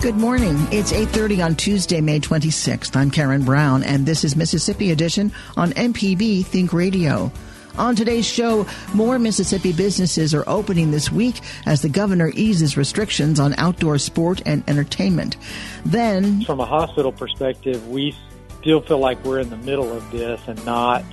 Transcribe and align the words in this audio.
Good 0.00 0.16
morning. 0.16 0.56
It's 0.72 0.94
8:30 0.94 1.42
on 1.42 1.54
Tuesday, 1.56 2.00
May 2.00 2.20
26th. 2.20 2.96
I'm 2.96 3.10
Karen 3.10 3.44
Brown 3.44 3.82
and 3.82 4.06
this 4.06 4.24
is 4.24 4.34
Mississippi 4.34 4.92
Edition 4.92 5.30
on 5.58 5.72
MPB 5.72 6.42
Think 6.42 6.72
Radio. 6.72 7.30
On 7.76 7.94
today's 7.94 8.24
show, 8.24 8.66
more 8.94 9.18
Mississippi 9.18 9.74
businesses 9.74 10.32
are 10.32 10.48
opening 10.48 10.90
this 10.90 11.12
week 11.12 11.42
as 11.66 11.82
the 11.82 11.90
governor 11.90 12.32
eases 12.34 12.78
restrictions 12.78 13.38
on 13.38 13.52
outdoor 13.58 13.98
sport 13.98 14.40
and 14.46 14.64
entertainment. 14.68 15.36
Then, 15.84 16.46
from 16.46 16.60
a 16.60 16.66
hospital 16.66 17.12
perspective, 17.12 17.86
we 17.86 18.16
still 18.58 18.80
feel 18.80 19.00
like 19.00 19.22
we're 19.22 19.40
in 19.40 19.50
the 19.50 19.58
middle 19.58 19.92
of 19.92 20.10
this 20.10 20.40
and 20.46 20.64
not 20.64 21.04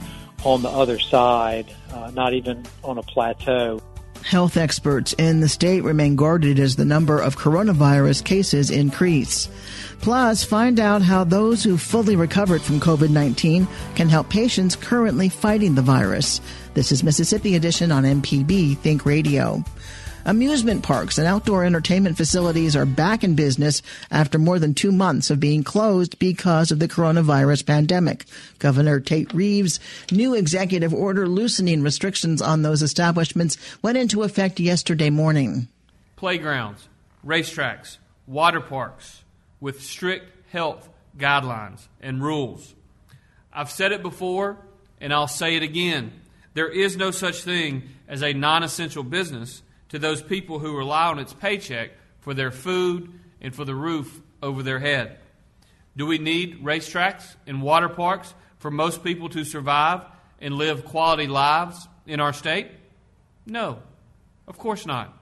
on 0.46 0.62
the 0.62 0.70
other 0.70 0.98
side, 0.98 1.66
uh, 1.92 2.10
not 2.14 2.34
even 2.34 2.66
on 2.86 2.98
a 2.98 3.04
plateau. 3.04 3.82
Health 4.24 4.58
experts 4.58 5.14
in 5.14 5.40
the 5.40 5.48
state 5.48 5.84
remain 5.84 6.16
guarded 6.16 6.60
as 6.60 6.76
the 6.76 6.86
number 6.86 7.20
of 7.20 7.38
coronavirus 7.38 8.24
cases 8.24 8.70
increase. 8.70 9.50
Plus, 10.02 10.44
find 10.44 10.80
out 10.80 11.02
how 11.02 11.24
those 11.24 11.64
who 11.64 11.78
fully 11.78 12.16
recovered 12.16 12.62
from 12.62 12.80
COVID 12.80 13.10
19 13.10 13.68
can 13.96 14.10
help 14.10 14.30
patients 14.30 14.76
currently 14.76 15.30
fighting 15.30 15.76
the 15.76 15.82
virus. 15.82 16.42
This 16.74 16.92
is 16.92 17.04
Mississippi 17.04 17.56
Edition 17.56 17.92
on 17.92 18.04
MPB 18.04 18.78
Think 18.78 19.06
Radio. 19.06 19.64
Amusement 20.28 20.84
parks 20.84 21.18
and 21.18 21.26
outdoor 21.26 21.64
entertainment 21.64 22.18
facilities 22.18 22.76
are 22.76 22.86
back 22.86 23.24
in 23.24 23.36
business 23.36 23.82
after 24.12 24.38
more 24.38 24.60
than 24.60 24.74
two 24.74 24.92
months 24.92 25.30
of 25.30 25.40
being 25.40 25.64
closed 25.64 26.20
because 26.20 26.70
of 26.70 26.80
the 26.80 26.90
coronavirus 26.90 27.66
pandemic. 27.66 28.26
Governor 28.60 29.00
Tate 29.00 29.34
Reeves' 29.34 29.80
new 30.12 30.34
executive 30.34 30.94
order 30.94 31.30
loosening 31.30 31.82
restrictions 31.82 32.42
on 32.42 32.62
those 32.62 32.82
establishments 32.82 33.58
went 33.82 33.98
into 33.98 34.24
effect 34.24 34.60
yesterday 34.60 35.10
morning. 35.10 35.70
Playgrounds, 36.18 36.90
racetracks, 37.26 37.98
water 38.26 38.60
parks 38.60 39.24
with 39.62 39.82
strict 39.82 40.30
health 40.52 40.90
guidelines 41.18 41.88
and 42.02 42.22
rules. 42.22 42.76
I've 43.54 43.72
said 43.72 43.94
it 43.94 44.02
before 44.02 44.58
and 45.00 45.14
I'll 45.14 45.30
say 45.30 45.56
it 45.56 45.64
again. 45.64 46.12
There 46.54 46.68
is 46.68 46.98
no 46.98 47.12
such 47.12 47.44
thing 47.44 47.84
as 48.10 48.22
a 48.22 48.34
non 48.34 48.64
essential 48.64 49.04
business 49.04 49.62
to 49.90 50.00
those 50.00 50.22
people 50.22 50.60
who 50.60 50.78
rely 50.78 51.06
on 51.06 51.20
its 51.20 51.34
paycheck 51.34 51.92
for 52.20 52.34
their 52.34 52.52
food 52.52 53.12
and 53.42 53.56
for 53.56 53.66
the 53.66 53.76
roof 53.76 54.22
over 54.42 54.64
their 54.64 54.80
head. 54.80 55.18
Do 55.96 56.06
we 56.06 56.18
need 56.18 56.64
racetracks 56.64 57.36
and 57.48 57.62
water 57.62 57.90
parks 57.90 58.34
for 58.60 58.70
most 58.70 59.04
people 59.04 59.30
to 59.30 59.44
survive 59.44 60.06
and 60.40 60.56
live 60.56 60.86
quality 60.86 61.28
lives 61.28 61.88
in 62.06 62.20
our 62.20 62.34
state? 62.34 62.70
No, 63.46 63.80
of 64.48 64.58
course 64.58 64.86
not. 64.86 65.18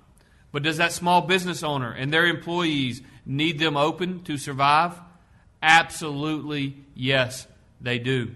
But 0.52 0.64
does 0.64 0.78
that 0.78 0.92
small 0.92 1.22
business 1.22 1.64
owner 1.64 1.92
and 1.92 2.12
their 2.12 2.26
employees 2.26 3.02
need 3.26 3.59
them 3.59 3.78
open 3.78 4.24
to 4.24 4.38
survive? 4.38 5.00
Absolutely, 5.62 6.78
yes, 6.94 7.47
they 7.82 8.00
do. 8.00 8.36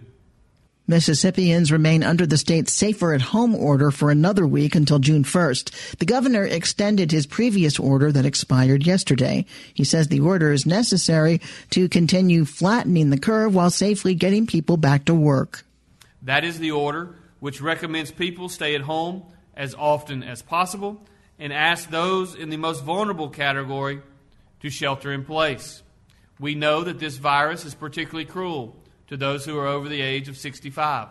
Mississippians 0.89 1.71
remain 1.71 2.01
under 2.01 2.25
the 2.25 2.35
state's 2.35 2.73
safer 2.73 3.13
at 3.13 3.21
home 3.21 3.53
order 3.53 3.91
for 3.91 4.09
another 4.09 4.47
week 4.47 4.73
until 4.73 4.97
June 4.97 5.23
1st. 5.23 5.97
The 5.97 6.05
governor 6.05 6.43
extended 6.43 7.11
his 7.11 7.27
previous 7.27 7.77
order 7.77 8.11
that 8.11 8.25
expired 8.25 8.87
yesterday. 8.87 9.45
He 9.71 9.83
says 9.83 10.07
the 10.07 10.21
order 10.21 10.51
is 10.51 10.65
necessary 10.65 11.41
to 11.69 11.89
continue 11.89 12.43
flattening 12.43 13.11
the 13.11 13.19
curve 13.19 13.53
while 13.53 13.69
safely 13.69 14.15
getting 14.15 14.47
people 14.47 14.77
back 14.77 15.05
to 15.05 15.13
work. 15.13 15.63
That 16.23 16.43
is 16.43 16.57
the 16.57 16.71
order 16.71 17.13
which 17.39 17.61
recommends 17.61 18.09
people 18.09 18.49
stay 18.49 18.73
at 18.73 18.81
home 18.81 19.21
as 19.55 19.75
often 19.75 20.23
as 20.23 20.41
possible 20.41 20.99
and 21.37 21.53
asks 21.53 21.85
those 21.85 22.33
in 22.33 22.49
the 22.49 22.57
most 22.57 22.83
vulnerable 22.83 23.29
category 23.29 24.01
to 24.61 24.71
shelter 24.71 25.13
in 25.13 25.23
place. 25.23 25.83
We 26.39 26.55
know 26.55 26.83
that 26.83 26.97
this 26.97 27.17
virus 27.17 27.63
is 27.63 27.75
particularly 27.75 28.25
cruel 28.25 28.75
to 29.09 29.17
those 29.17 29.43
who 29.43 29.57
are 29.57 29.67
over 29.67 29.89
the 29.89 30.01
age 30.01 30.29
of 30.29 30.37
65. 30.37 31.07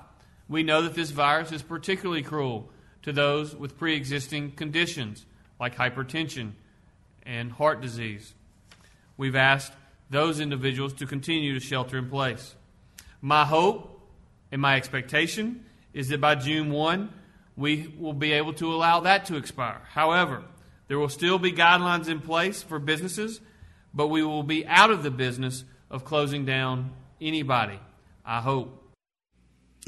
We 0.48 0.62
know 0.62 0.82
that 0.82 0.94
this 0.94 1.10
virus 1.10 1.52
is 1.52 1.62
particularly 1.62 2.22
cruel 2.22 2.70
to 3.02 3.12
those 3.12 3.54
with 3.54 3.76
pre 3.76 3.94
existing 3.94 4.52
conditions 4.52 5.26
like 5.60 5.76
hypertension 5.76 6.52
and 7.24 7.52
heart 7.52 7.80
disease. 7.80 8.32
We've 9.16 9.36
asked 9.36 9.72
those 10.10 10.38
individuals 10.38 10.94
to 10.94 11.06
continue 11.06 11.52
to 11.54 11.60
shelter 11.60 11.98
in 11.98 12.08
place. 12.08 12.54
My 13.20 13.44
hope 13.44 14.00
and 14.52 14.62
my 14.62 14.76
expectation 14.76 15.64
is 15.92 16.08
that 16.08 16.20
by 16.20 16.36
June 16.36 16.70
1, 16.70 17.12
we 17.56 17.92
will 17.98 18.12
be 18.12 18.32
able 18.32 18.52
to 18.54 18.72
allow 18.72 19.00
that 19.00 19.26
to 19.26 19.36
expire. 19.36 19.82
However, 19.90 20.44
there 20.86 21.00
will 21.00 21.08
still 21.08 21.38
be 21.38 21.52
guidelines 21.52 22.08
in 22.08 22.20
place 22.20 22.62
for 22.62 22.78
businesses, 22.78 23.40
but 23.92 24.06
we 24.06 24.22
will 24.22 24.44
be 24.44 24.64
out 24.66 24.90
of 24.90 25.02
the 25.02 25.10
business 25.10 25.64
of 25.90 26.04
closing 26.04 26.44
down 26.44 26.92
anybody. 27.20 27.78
I 28.24 28.40
hope. 28.40 28.78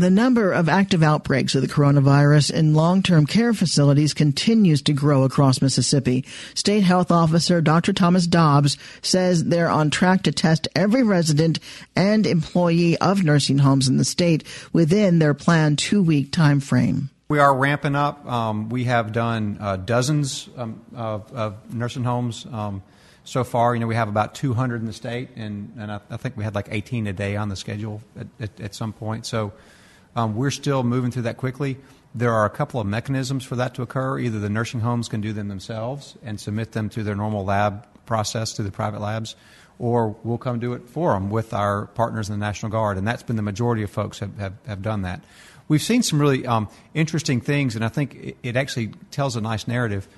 The 0.00 0.08
number 0.08 0.50
of 0.52 0.70
active 0.70 1.02
outbreaks 1.02 1.54
of 1.54 1.60
the 1.60 1.68
coronavirus 1.68 2.52
in 2.54 2.72
long-term 2.72 3.26
care 3.26 3.52
facilities 3.52 4.14
continues 4.14 4.80
to 4.82 4.94
grow 4.94 5.24
across 5.24 5.60
Mississippi. 5.60 6.24
State 6.54 6.84
Health 6.84 7.10
Officer 7.10 7.60
Dr. 7.60 7.92
Thomas 7.92 8.26
Dobbs 8.26 8.78
says 9.02 9.44
they're 9.44 9.68
on 9.68 9.90
track 9.90 10.22
to 10.22 10.32
test 10.32 10.68
every 10.74 11.02
resident 11.02 11.58
and 11.94 12.26
employee 12.26 12.96
of 12.96 13.24
nursing 13.24 13.58
homes 13.58 13.88
in 13.88 13.98
the 13.98 14.04
state 14.06 14.42
within 14.72 15.18
their 15.18 15.34
planned 15.34 15.78
two-week 15.78 16.32
time 16.32 16.60
frame. 16.60 17.10
We 17.28 17.38
are 17.38 17.54
ramping 17.54 17.94
up. 17.94 18.24
Um, 18.24 18.70
we 18.70 18.84
have 18.84 19.12
done 19.12 19.58
uh, 19.60 19.76
dozens 19.76 20.48
um, 20.56 20.80
of, 20.96 21.30
of, 21.32 21.74
nursing 21.74 22.04
homes. 22.04 22.46
Um, 22.50 22.82
so 23.24 23.44
far, 23.44 23.74
you 23.74 23.80
know, 23.80 23.86
we 23.86 23.94
have 23.94 24.08
about 24.08 24.34
200 24.34 24.80
in 24.80 24.86
the 24.86 24.92
state, 24.92 25.28
and, 25.36 25.72
and 25.78 25.92
I, 25.92 26.00
I 26.10 26.16
think 26.16 26.36
we 26.36 26.44
had 26.44 26.54
like 26.54 26.68
18 26.70 27.06
a 27.06 27.12
day 27.12 27.36
on 27.36 27.48
the 27.48 27.56
schedule 27.56 28.02
at, 28.18 28.26
at, 28.40 28.60
at 28.60 28.74
some 28.74 28.92
point. 28.92 29.26
So 29.26 29.52
um, 30.16 30.36
we're 30.36 30.50
still 30.50 30.82
moving 30.82 31.10
through 31.10 31.22
that 31.22 31.36
quickly. 31.36 31.76
There 32.14 32.32
are 32.32 32.44
a 32.44 32.50
couple 32.50 32.80
of 32.80 32.86
mechanisms 32.86 33.44
for 33.44 33.56
that 33.56 33.74
to 33.74 33.82
occur. 33.82 34.18
Either 34.18 34.38
the 34.40 34.50
nursing 34.50 34.80
homes 34.80 35.08
can 35.08 35.20
do 35.20 35.32
them 35.32 35.48
themselves 35.48 36.16
and 36.24 36.40
submit 36.40 36.72
them 36.72 36.88
to 36.90 37.02
their 37.02 37.14
normal 37.14 37.44
lab 37.44 37.86
process 38.06 38.54
to 38.54 38.62
the 38.62 38.72
private 38.72 39.00
labs, 39.00 39.36
or 39.78 40.16
we'll 40.24 40.38
come 40.38 40.58
do 40.58 40.72
it 40.72 40.88
for 40.88 41.12
them 41.12 41.30
with 41.30 41.54
our 41.54 41.86
partners 41.86 42.28
in 42.28 42.38
the 42.38 42.44
National 42.44 42.72
Guard. 42.72 42.98
And 42.98 43.06
that's 43.06 43.22
been 43.22 43.36
the 43.36 43.42
majority 43.42 43.82
of 43.84 43.90
folks 43.90 44.18
have, 44.18 44.36
have, 44.38 44.54
have 44.66 44.82
done 44.82 45.02
that. 45.02 45.22
We've 45.68 45.80
seen 45.80 46.02
some 46.02 46.20
really 46.20 46.44
um, 46.46 46.68
interesting 46.94 47.40
things, 47.40 47.76
and 47.76 47.84
I 47.84 47.88
think 47.88 48.14
it, 48.16 48.36
it 48.42 48.56
actually 48.56 48.88
tells 49.12 49.36
a 49.36 49.40
nice 49.40 49.68
narrative. 49.68 50.08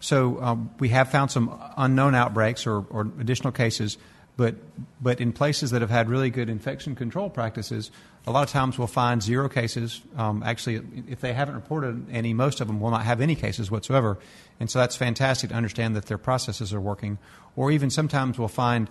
So 0.00 0.40
um, 0.42 0.70
we 0.78 0.90
have 0.90 1.10
found 1.10 1.30
some 1.30 1.58
unknown 1.76 2.14
outbreaks 2.14 2.66
or, 2.66 2.84
or, 2.90 3.02
additional 3.18 3.52
cases, 3.52 3.96
but 4.36 4.54
but 5.00 5.20
in 5.20 5.32
places 5.32 5.70
that 5.70 5.80
have 5.80 5.90
had 5.90 6.10
really 6.10 6.30
good 6.30 6.50
infection 6.50 6.94
control 6.94 7.30
practices, 7.30 7.90
a 8.26 8.30
lot 8.30 8.42
of 8.42 8.50
times 8.50 8.78
we'll 8.78 8.86
find 8.86 9.22
zero 9.22 9.48
cases. 9.48 10.02
Um, 10.16 10.42
actually, 10.42 10.82
if 11.08 11.20
they 11.20 11.32
haven't 11.32 11.54
reported 11.54 12.06
any, 12.10 12.34
most 12.34 12.60
of 12.60 12.66
them 12.66 12.80
will 12.80 12.90
not 12.90 13.04
have 13.04 13.20
any 13.20 13.34
cases 13.34 13.70
whatsoever, 13.70 14.18
and 14.60 14.70
so 14.70 14.78
that's 14.78 14.96
fantastic 14.96 15.50
to 15.50 15.56
understand 15.56 15.96
that 15.96 16.06
their 16.06 16.18
processes 16.18 16.74
are 16.74 16.80
working. 16.80 17.18
Or 17.56 17.70
even 17.70 17.88
sometimes 17.88 18.38
we'll 18.38 18.48
find 18.48 18.90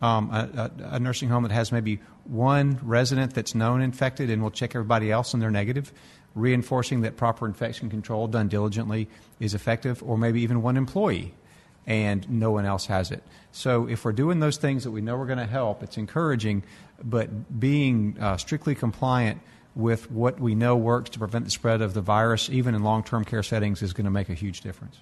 um, 0.00 0.30
a, 0.30 0.70
a, 0.90 1.00
nursing 1.00 1.28
home 1.28 1.44
that 1.44 1.52
has 1.52 1.72
maybe 1.72 2.00
one 2.24 2.78
resident 2.82 3.34
that's 3.34 3.54
known 3.54 3.80
infected, 3.80 4.30
and 4.30 4.42
we'll 4.42 4.50
check 4.50 4.74
everybody 4.74 5.10
else 5.10 5.34
and 5.34 5.42
they're 5.42 5.50
negative 5.50 5.92
reinforcing 6.34 7.02
that 7.02 7.16
proper 7.16 7.46
infection 7.46 7.90
control 7.90 8.26
done 8.26 8.48
diligently 8.48 9.08
is 9.40 9.54
effective, 9.54 10.02
or 10.02 10.18
maybe 10.18 10.40
even 10.42 10.62
one 10.62 10.76
employee 10.76 11.34
and 11.86 12.28
no 12.30 12.50
one 12.50 12.64
else 12.64 12.86
has 12.86 13.10
it. 13.10 13.22
So 13.52 13.86
if 13.88 14.04
we're 14.04 14.12
doing 14.12 14.40
those 14.40 14.56
things 14.56 14.84
that 14.84 14.90
we 14.90 15.00
know 15.00 15.16
are 15.16 15.26
going 15.26 15.38
to 15.38 15.46
help, 15.46 15.82
it's 15.82 15.98
encouraging, 15.98 16.64
but 17.02 17.60
being 17.60 18.16
uh, 18.18 18.36
strictly 18.36 18.74
compliant 18.74 19.40
with 19.74 20.10
what 20.10 20.40
we 20.40 20.54
know 20.54 20.76
works 20.76 21.10
to 21.10 21.18
prevent 21.18 21.44
the 21.44 21.50
spread 21.50 21.82
of 21.82 21.94
the 21.94 22.00
virus, 22.00 22.48
even 22.48 22.74
in 22.74 22.82
long 22.82 23.02
term 23.02 23.24
care 23.24 23.42
settings, 23.42 23.82
is 23.82 23.92
going 23.92 24.04
to 24.04 24.10
make 24.10 24.28
a 24.28 24.34
huge 24.34 24.60
difference. 24.60 24.98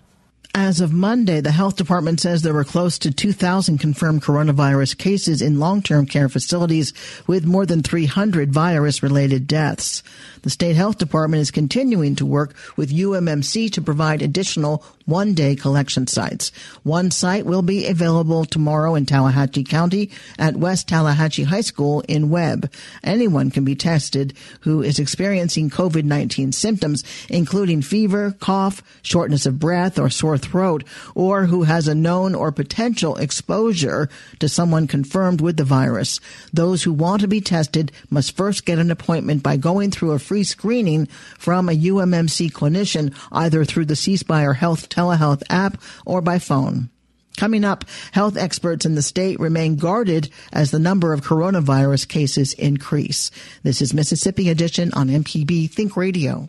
As 0.54 0.82
of 0.82 0.92
Monday, 0.92 1.40
the 1.40 1.50
health 1.50 1.76
department 1.76 2.20
says 2.20 2.42
there 2.42 2.52
were 2.52 2.62
close 2.62 2.98
to 2.98 3.10
2,000 3.10 3.78
confirmed 3.78 4.22
coronavirus 4.22 4.98
cases 4.98 5.40
in 5.40 5.58
long-term 5.58 6.04
care 6.04 6.28
facilities 6.28 6.92
with 7.26 7.46
more 7.46 7.64
than 7.64 7.82
300 7.82 8.52
virus-related 8.52 9.46
deaths. 9.46 10.02
The 10.42 10.50
state 10.50 10.76
health 10.76 10.98
department 10.98 11.40
is 11.40 11.50
continuing 11.50 12.16
to 12.16 12.26
work 12.26 12.54
with 12.76 12.92
UMMC 12.92 13.72
to 13.72 13.80
provide 13.80 14.20
additional 14.20 14.84
one 15.06 15.34
day 15.34 15.56
collection 15.56 16.06
sites. 16.06 16.52
One 16.82 17.10
site 17.10 17.46
will 17.46 17.62
be 17.62 17.86
available 17.86 18.44
tomorrow 18.44 18.94
in 18.94 19.06
Tallahatchie 19.06 19.64
County 19.64 20.10
at 20.38 20.56
West 20.56 20.88
Tallahatchie 20.88 21.44
High 21.44 21.62
School 21.62 22.02
in 22.08 22.30
Webb. 22.30 22.70
Anyone 23.02 23.50
can 23.50 23.64
be 23.64 23.74
tested 23.74 24.34
who 24.60 24.82
is 24.82 24.98
experiencing 24.98 25.70
COVID-19 25.70 26.52
symptoms, 26.54 27.04
including 27.28 27.82
fever, 27.82 28.36
cough, 28.38 28.82
shortness 29.02 29.46
of 29.46 29.58
breath, 29.58 29.98
or 29.98 30.10
sore 30.10 30.38
throat, 30.42 30.84
or 31.14 31.46
who 31.46 31.62
has 31.62 31.88
a 31.88 31.94
known 31.94 32.34
or 32.34 32.52
potential 32.52 33.16
exposure 33.16 34.08
to 34.38 34.48
someone 34.48 34.86
confirmed 34.86 35.40
with 35.40 35.56
the 35.56 35.64
virus. 35.64 36.20
Those 36.52 36.82
who 36.82 36.92
want 36.92 37.22
to 37.22 37.28
be 37.28 37.40
tested 37.40 37.92
must 38.10 38.36
first 38.36 38.66
get 38.66 38.78
an 38.78 38.90
appointment 38.90 39.42
by 39.42 39.56
going 39.56 39.90
through 39.90 40.12
a 40.12 40.18
free 40.18 40.44
screening 40.44 41.06
from 41.38 41.68
a 41.68 41.72
UMMC 41.72 42.50
clinician, 42.52 43.14
either 43.30 43.64
through 43.64 43.86
the 43.86 43.96
C 43.96 44.16
Spire 44.16 44.54
Health 44.54 44.88
telehealth 44.88 45.42
app 45.48 45.80
or 46.04 46.20
by 46.20 46.38
phone. 46.38 46.90
Coming 47.36 47.64
up, 47.64 47.84
health 48.12 48.36
experts 48.36 48.84
in 48.84 48.94
the 48.94 49.02
state 49.02 49.40
remain 49.40 49.76
guarded 49.76 50.28
as 50.52 50.70
the 50.70 50.78
number 50.78 51.12
of 51.12 51.22
coronavirus 51.22 52.06
cases 52.06 52.52
increase. 52.52 53.30
This 53.62 53.80
is 53.80 53.94
Mississippi 53.94 54.50
Edition 54.50 54.92
on 54.92 55.08
MPB 55.08 55.70
Think 55.70 55.96
Radio. 55.96 56.48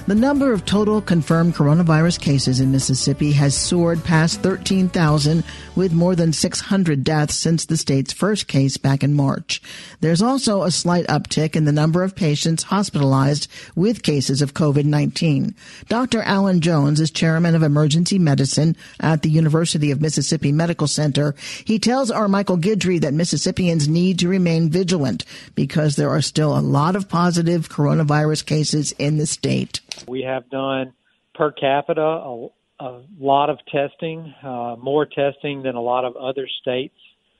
The 0.07 0.15
number 0.15 0.51
of 0.51 0.65
total 0.65 0.99
confirmed 0.99 1.53
coronavirus 1.53 2.19
cases 2.19 2.59
in 2.59 2.71
Mississippi 2.71 3.31
has 3.33 3.55
soared 3.55 4.03
past 4.03 4.41
13,000 4.41 5.43
with 5.75 5.93
more 5.93 6.15
than 6.15 6.33
600 6.33 7.03
deaths 7.03 7.35
since 7.35 7.65
the 7.65 7.77
state's 7.77 8.11
first 8.11 8.47
case 8.47 8.77
back 8.77 9.03
in 9.03 9.13
March. 9.13 9.61
There's 10.01 10.21
also 10.21 10.63
a 10.63 10.71
slight 10.71 11.05
uptick 11.05 11.55
in 11.55 11.65
the 11.65 11.71
number 11.71 12.03
of 12.03 12.15
patients 12.15 12.63
hospitalized 12.63 13.47
with 13.75 14.01
cases 14.01 14.41
of 14.41 14.55
COVID-19. 14.55 15.53
Dr. 15.87 16.23
Alan 16.23 16.61
Jones 16.61 16.99
is 16.99 17.11
chairman 17.11 17.53
of 17.53 17.61
emergency 17.61 18.17
medicine 18.17 18.75
at 18.99 19.21
the 19.21 19.29
University 19.29 19.91
of 19.91 20.01
Mississippi 20.01 20.51
Medical 20.51 20.87
Center. 20.87 21.35
He 21.63 21.77
tells 21.77 22.09
our 22.09 22.27
Michael 22.27 22.57
Guidry 22.57 22.99
that 23.01 23.13
Mississippians 23.13 23.87
need 23.87 24.17
to 24.19 24.27
remain 24.27 24.71
vigilant 24.71 25.25
because 25.53 25.95
there 25.95 26.09
are 26.09 26.21
still 26.21 26.57
a 26.57 26.59
lot 26.59 26.95
of 26.95 27.07
positive 27.07 27.69
coronavirus 27.69 28.45
cases 28.47 28.93
in 28.93 29.17
the 29.17 29.27
state. 29.27 29.79
We 30.07 30.23
have 30.23 30.49
done 30.49 30.93
per 31.33 31.51
capita 31.51 32.01
a, 32.01 32.47
a 32.79 33.01
lot 33.19 33.49
of 33.49 33.59
testing, 33.71 34.33
uh, 34.43 34.75
more 34.79 35.05
testing 35.05 35.63
than 35.63 35.75
a 35.75 35.81
lot 35.81 36.05
of 36.05 36.15
other 36.15 36.47
states. 36.61 36.95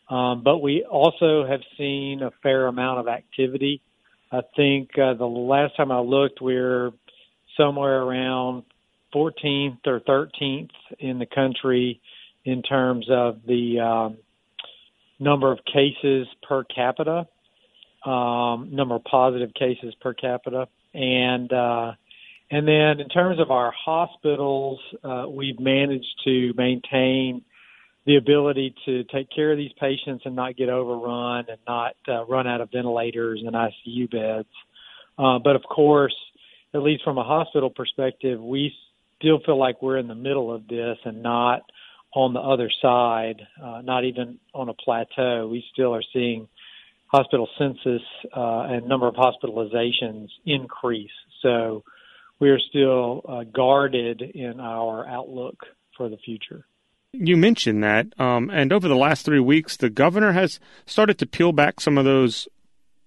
Um, 0.10 0.44
but 0.44 0.60
we 0.60 0.84
also 0.84 1.46
have 1.48 1.62
seen 1.78 2.22
a 2.22 2.31
fair 2.44 2.68
amount 2.68 3.00
of 3.00 3.08
activity. 3.08 3.81
I 4.31 4.42
think 4.56 4.90
uh, 4.98 5.13
the 5.13 5.25
last 5.25 5.75
time 5.78 5.92
I 5.92 6.00
looked, 6.00 6.42
we 6.42 6.56
are 6.56 6.92
somewhere 7.58 8.02
around 8.02 8.63
14th 9.13 9.80
or 9.86 10.00
13th 10.02 10.69
in 11.00 11.19
the 11.19 11.25
country 11.25 12.02
in 12.44 12.62
terms 12.62 13.08
of 13.10 13.42
the 13.46 13.80
um, 13.80 14.18
number 15.19 15.52
of 15.52 15.60
cases 15.66 16.28
per 16.48 16.63
capita, 16.63 17.28
um, 18.06 18.69
number 18.72 18.96
of 18.96 19.04
positive 19.04 19.54
cases 19.54 19.94
per 20.02 20.13
capita, 20.13 20.68
and 20.94 21.52
uh, 21.54 21.92
and 22.51 22.68
then 22.68 23.00
in 23.00 23.07
terms 23.07 23.39
of 23.39 23.50
our 23.50 23.71
hospitals, 23.71 24.80
uh, 25.03 25.25
we've 25.30 25.59
managed 25.59 26.21
to 26.25 26.53
maintain 26.57 27.44
the 28.06 28.18
ability 28.18 28.75
to 28.86 29.06
take 29.06 29.27
care 29.33 29.51
of 29.51 29.57
these 29.57 29.71
patients 29.80 30.24
and 30.25 30.36
not 30.36 30.57
get 30.57 30.68
overrun 30.68 31.45
and 31.48 31.59
not 31.65 31.95
uh, 32.09 32.25
run 32.25 32.48
out 32.48 32.59
of 32.59 32.69
ventilators 32.69 33.42
and 33.45 33.56
ICU 33.56 34.12
beds. 34.12 34.50
Uh, 35.18 35.39
but 35.39 35.56
of 35.56 35.63
course, 35.63 36.15
at 36.74 36.81
least 36.81 37.03
from 37.03 37.18
a 37.18 37.24
hospital 37.24 37.69
perspective, 37.69 38.42
we 38.42 38.74
still 39.18 39.39
feel 39.45 39.57
like 39.57 39.81
we're 39.81 39.98
in 39.98 40.07
the 40.07 40.15
middle 40.15 40.53
of 40.53 40.68
this 40.68 40.98
and 41.06 41.24
not 41.24 41.62
on 42.13 42.33
the 42.33 42.39
other 42.39 42.69
side, 42.81 43.42
uh, 43.63 43.81
not 43.81 44.03
even 44.03 44.39
on 44.53 44.68
a 44.68 44.74
plateau. 44.74 45.48
We 45.48 45.63
still 45.71 45.95
are 45.95 46.03
seeing 46.12 46.50
hospital 47.07 47.48
census 47.57 48.01
uh, 48.36 48.63
and 48.69 48.88
number 48.88 49.07
of 49.07 49.15
hospitalizations 49.15 50.27
increase. 50.45 51.12
So 51.42 51.83
we 52.41 52.49
are 52.49 52.59
still 52.59 53.21
uh, 53.29 53.43
guarded 53.43 54.21
in 54.21 54.59
our 54.59 55.07
outlook 55.07 55.63
for 55.95 56.09
the 56.09 56.17
future. 56.17 56.65
You 57.13 57.38
mentioned 57.38 57.83
that, 57.83 58.07
um, 58.19 58.49
and 58.49 58.73
over 58.73 58.88
the 58.88 58.95
last 58.95 59.25
three 59.25 59.39
weeks, 59.39 59.77
the 59.77 59.89
governor 59.89 60.31
has 60.31 60.59
started 60.85 61.19
to 61.19 61.25
peel 61.25 61.51
back 61.51 61.79
some 61.79 61.97
of 61.97 62.05
those 62.05 62.47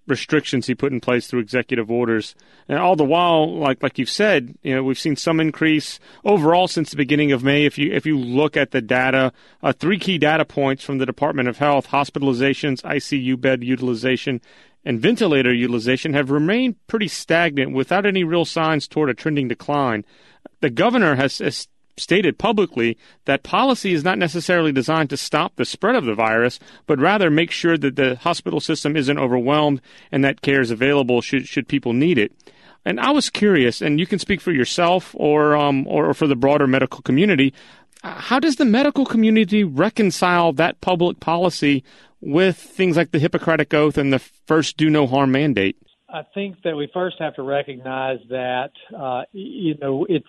restrictions 0.07 0.67
he 0.67 0.75
put 0.75 0.91
in 0.91 1.01
place 1.01 1.27
through 1.27 1.39
executive 1.39 1.89
orders. 1.89 2.35
And 2.69 2.77
all 2.77 2.95
the 2.95 3.03
while, 3.03 3.57
like 3.57 3.81
like 3.81 3.97
you've 3.97 4.09
said, 4.09 4.55
you 4.61 4.75
know, 4.75 4.83
we've 4.83 4.99
seen 4.99 5.15
some 5.15 5.39
increase 5.39 5.99
overall 6.23 6.67
since 6.67 6.91
the 6.91 6.97
beginning 6.97 7.31
of 7.31 7.43
May. 7.43 7.65
If 7.65 7.77
you 7.77 7.91
if 7.91 8.05
you 8.05 8.17
look 8.17 8.55
at 8.55 8.71
the 8.71 8.81
data, 8.81 9.33
uh, 9.63 9.73
three 9.73 9.99
key 9.99 10.17
data 10.17 10.45
points 10.45 10.83
from 10.83 10.99
the 10.99 11.05
Department 11.05 11.49
of 11.49 11.57
Health: 11.57 11.87
hospitalizations, 11.87 12.83
ICU 12.83 13.41
bed 13.41 13.63
utilization, 13.63 14.39
and 14.85 15.01
ventilator 15.01 15.53
utilization 15.53 16.13
have 16.13 16.31
remained 16.31 16.75
pretty 16.87 17.07
stagnant 17.07 17.73
without 17.73 18.05
any 18.05 18.23
real 18.23 18.45
signs 18.45 18.87
toward 18.87 19.09
a 19.09 19.13
trending 19.13 19.47
decline. 19.47 20.05
The 20.61 20.69
governor 20.69 21.15
has, 21.15 21.41
stated 21.97 22.37
publicly 22.37 22.97
that 23.23 23.43
policy 23.43 23.93
is 23.93 24.03
not 24.03 24.17
necessarily 24.17 24.71
designed 24.71 25.09
to 25.09 25.17
stop 25.17 25.55
the 25.55 25.65
spread 25.65 25.95
of 25.95 26.05
the 26.05 26.13
virus, 26.13 26.59
but 26.87 26.99
rather 26.99 27.29
make 27.29 27.51
sure 27.51 27.77
that 27.77 27.95
the 27.95 28.15
hospital 28.17 28.59
system 28.59 28.97
isn't 28.97 29.17
overwhelmed 29.17 29.81
and 30.11 30.23
that 30.23 30.41
care 30.41 30.61
is 30.61 30.71
available 30.71 31.21
should, 31.21 31.47
should 31.47 31.67
people 31.67 31.93
need 31.93 32.17
it. 32.17 32.33
And 32.87 32.99
I 32.99 33.11
was 33.11 33.31
curious, 33.31 33.81
and 33.81 33.99
you 33.99 34.05
can 34.05 34.19
speak 34.19 34.39
for 34.39 34.51
yourself 34.51 35.15
or, 35.17 35.55
um, 35.55 35.87
or 35.87 36.13
for 36.13 36.27
the 36.27 36.35
broader 36.35 36.67
medical 36.67 37.01
community. 37.01 37.51
How 38.05 38.39
does 38.39 38.57
the 38.57 38.65
medical 38.65 39.03
community 39.03 39.63
reconcile 39.63 40.53
that 40.53 40.79
public 40.79 41.19
policy 41.19 41.83
with 42.21 42.55
things 42.55 42.97
like 42.97 43.09
the 43.09 43.17
Hippocratic 43.17 43.73
Oath 43.73 43.97
and 43.97 44.13
the 44.13 44.19
first 44.19 44.77
do 44.77 44.91
no 44.91 45.07
harm 45.07 45.31
mandate? 45.31 45.75
I 46.07 46.21
think 46.35 46.61
that 46.63 46.75
we 46.75 46.87
first 46.93 47.15
have 47.19 47.33
to 47.35 47.41
recognize 47.41 48.19
that 48.29 48.69
uh, 48.95 49.23
you 49.31 49.75
know 49.81 50.05
it's 50.07 50.27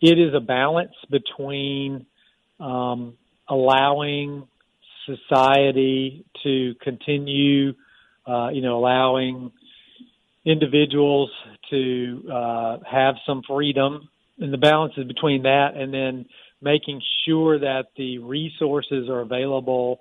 it 0.00 0.20
is 0.20 0.34
a 0.34 0.40
balance 0.40 0.94
between 1.10 2.06
um, 2.60 3.14
allowing 3.48 4.46
society 5.04 6.24
to 6.44 6.74
continue, 6.80 7.74
uh, 8.24 8.50
you 8.50 8.62
know, 8.62 8.78
allowing 8.78 9.50
individuals 10.44 11.30
to 11.70 12.22
uh, 12.32 12.76
have 12.88 13.16
some 13.26 13.42
freedom, 13.48 14.08
and 14.38 14.52
the 14.52 14.58
balance 14.58 14.92
is 14.96 15.08
between 15.08 15.42
that 15.42 15.70
and 15.74 15.92
then 15.92 16.26
making 16.62 17.00
sure 17.26 17.58
that 17.58 17.86
the 17.96 18.18
resources 18.18 19.08
are 19.08 19.20
available 19.20 20.00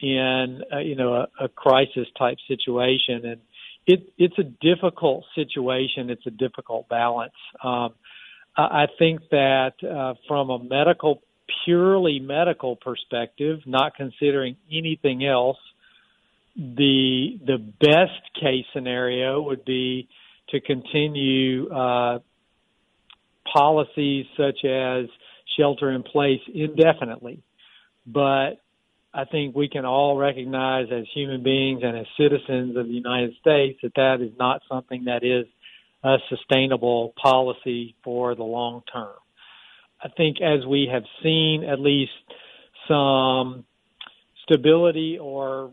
in 0.00 0.62
uh, 0.72 0.78
you 0.78 0.96
know 0.96 1.14
a, 1.14 1.44
a 1.44 1.48
crisis 1.48 2.06
type 2.18 2.38
situation, 2.48 3.24
and 3.24 3.40
it 3.86 4.12
it's 4.18 4.38
a 4.38 4.44
difficult 4.44 5.24
situation. 5.34 6.10
It's 6.10 6.26
a 6.26 6.30
difficult 6.30 6.88
balance. 6.88 7.34
Um, 7.62 7.94
I 8.56 8.86
think 8.98 9.20
that 9.30 9.74
uh, 9.82 10.14
from 10.26 10.50
a 10.50 10.62
medical, 10.62 11.22
purely 11.64 12.18
medical 12.18 12.76
perspective, 12.76 13.60
not 13.64 13.94
considering 13.94 14.56
anything 14.70 15.24
else, 15.24 15.58
the 16.56 17.38
the 17.46 17.58
best 17.58 18.34
case 18.40 18.66
scenario 18.72 19.40
would 19.42 19.64
be 19.64 20.08
to 20.50 20.60
continue 20.60 21.70
uh, 21.70 22.18
policies 23.52 24.26
such 24.36 24.64
as 24.64 25.06
shelter 25.60 25.90
in 25.90 26.02
place 26.02 26.40
indefinitely. 26.52 27.42
But 28.06 28.60
I 29.12 29.24
think 29.24 29.54
we 29.54 29.68
can 29.68 29.84
all 29.84 30.16
recognize 30.16 30.86
as 30.92 31.04
human 31.12 31.42
beings 31.42 31.82
and 31.82 31.98
as 31.98 32.06
citizens 32.18 32.76
of 32.76 32.86
the 32.86 32.92
United 32.92 33.34
States 33.40 33.80
that 33.82 33.94
that 33.96 34.20
is 34.20 34.32
not 34.38 34.62
something 34.68 35.04
that 35.04 35.24
is 35.24 35.46
a 36.02 36.16
sustainable 36.28 37.12
policy 37.20 37.94
for 38.02 38.34
the 38.34 38.44
long 38.44 38.82
term. 38.92 39.14
I 40.02 40.08
think 40.08 40.38
as 40.40 40.64
we 40.66 40.88
have 40.90 41.02
seen 41.22 41.64
at 41.64 41.78
least 41.78 42.12
some 42.88 43.64
stability 44.44 45.18
or 45.20 45.72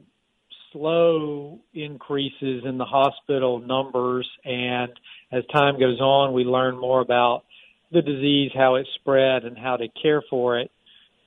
slow 0.74 1.60
increases 1.74 2.64
in 2.66 2.78
the 2.78 2.86
hospital 2.86 3.60
numbers 3.60 4.28
and 4.44 4.92
as 5.32 5.44
time 5.52 5.80
goes 5.80 6.00
on 6.00 6.34
we 6.34 6.44
learn 6.44 6.78
more 6.78 7.00
about 7.00 7.44
the 7.92 8.02
disease, 8.02 8.52
how 8.54 8.76
it 8.76 8.88
spread 8.96 9.46
and 9.46 9.58
how 9.58 9.78
to 9.78 9.88
care 10.02 10.22
for 10.30 10.60
it. 10.60 10.72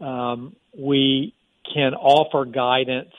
Um, 0.01 0.57
we 0.77 1.35
can 1.73 1.95
offer 1.95 2.45
guidance 2.45 3.15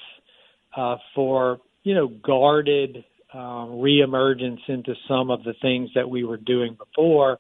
uh, 0.76 0.98
for 1.16 1.60
you 1.84 1.96
know 1.96 2.08
guarded 2.08 3.04
um, 3.34 3.80
reemergence 3.80 4.60
into 4.68 4.94
some 5.08 5.32
of 5.32 5.44
the 5.44 5.54
things 5.62 5.90
that 5.96 6.10
we 6.10 6.24
were 6.24 6.38
doing 6.38 6.78
before, 6.78 7.40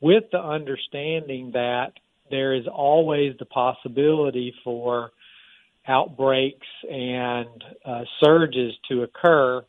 with 0.00 0.24
the 0.32 0.40
understanding 0.40 1.52
that 1.52 1.92
there 2.30 2.54
is 2.54 2.66
always 2.66 3.36
the 3.38 3.44
possibility 3.44 4.54
for 4.62 5.10
outbreaks 5.86 6.66
and 6.90 7.62
uh, 7.84 8.02
surges 8.22 8.72
to 8.88 9.02
occur, 9.02 9.62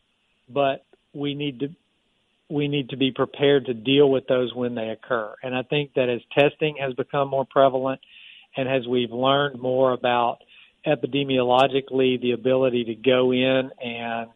but 0.48 0.84
we 1.12 1.34
need 1.34 1.60
to 1.60 1.68
we 2.48 2.68
need 2.68 2.90
to 2.90 2.96
be 2.96 3.10
prepared 3.10 3.66
to 3.66 3.74
deal 3.74 4.10
with 4.10 4.26
those 4.26 4.54
when 4.54 4.74
they 4.74 4.88
occur. 4.88 5.34
And 5.42 5.54
I 5.54 5.62
think 5.62 5.94
that 5.94 6.08
as 6.08 6.20
testing 6.38 6.76
has 6.80 6.94
become 6.94 7.28
more 7.28 7.44
prevalent 7.44 8.00
and 8.56 8.68
as 8.68 8.86
we've 8.86 9.10
learned 9.10 9.60
more 9.60 9.92
about 9.92 10.38
epidemiologically 10.86 12.20
the 12.20 12.32
ability 12.32 12.84
to 12.84 12.94
go 12.94 13.32
in 13.32 13.70
and 13.82 14.30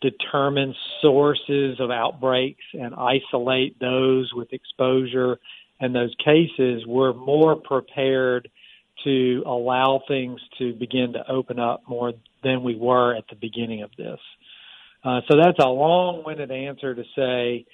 determine 0.00 0.74
sources 1.00 1.78
of 1.80 1.90
outbreaks 1.90 2.64
and 2.74 2.94
isolate 2.94 3.78
those 3.80 4.32
with 4.34 4.52
exposure 4.52 5.38
and 5.80 5.94
those 5.94 6.14
cases, 6.22 6.84
we're 6.86 7.14
more 7.14 7.56
prepared 7.56 8.50
to 9.04 9.42
allow 9.46 10.02
things 10.06 10.40
to 10.58 10.74
begin 10.74 11.14
to 11.14 11.30
open 11.30 11.58
up 11.58 11.82
more 11.88 12.12
than 12.42 12.62
we 12.62 12.76
were 12.76 13.14
at 13.14 13.24
the 13.28 13.36
beginning 13.36 13.82
of 13.82 13.90
this. 13.96 14.18
Uh, 15.02 15.20
so 15.28 15.36
that's 15.36 15.58
a 15.58 15.68
long-winded 15.68 16.50
answer 16.50 16.94
to 16.94 17.02
say 17.16 17.66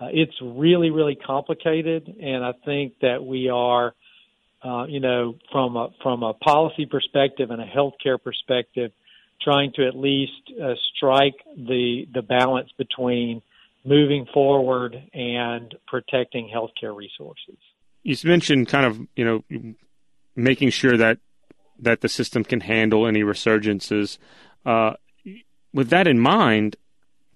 uh, 0.00 0.06
it's 0.12 0.34
really, 0.40 0.90
really 0.90 1.16
complicated, 1.16 2.14
and 2.20 2.44
I 2.44 2.52
think 2.64 2.94
that 3.00 3.24
we 3.24 3.48
are 3.48 3.94
uh, 4.62 4.86
you 4.88 5.00
know, 5.00 5.36
from 5.52 5.76
a 5.76 5.88
from 6.02 6.22
a 6.22 6.34
policy 6.34 6.86
perspective 6.86 7.50
and 7.50 7.62
a 7.62 7.66
healthcare 7.66 8.20
perspective, 8.22 8.90
trying 9.40 9.72
to 9.74 9.86
at 9.86 9.96
least 9.96 10.32
uh, 10.60 10.74
strike 10.96 11.36
the 11.56 12.06
the 12.12 12.22
balance 12.22 12.70
between 12.76 13.40
moving 13.84 14.26
forward 14.34 14.96
and 15.14 15.74
protecting 15.86 16.50
healthcare 16.52 16.94
resources. 16.94 17.56
You 18.02 18.16
mentioned 18.24 18.68
kind 18.68 18.84
of 18.84 18.98
you 19.14 19.24
know 19.24 19.74
making 20.34 20.70
sure 20.70 20.96
that 20.96 21.18
that 21.78 22.00
the 22.00 22.08
system 22.08 22.42
can 22.42 22.60
handle 22.60 23.06
any 23.06 23.22
resurgences. 23.22 24.18
Uh, 24.66 24.94
with 25.78 25.90
that 25.90 26.08
in 26.08 26.18
mind, 26.18 26.74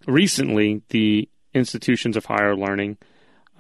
recently 0.09 0.83
the 0.89 1.29
institutions 1.55 2.17
of 2.17 2.25
higher 2.25 2.57
learning 2.57 2.99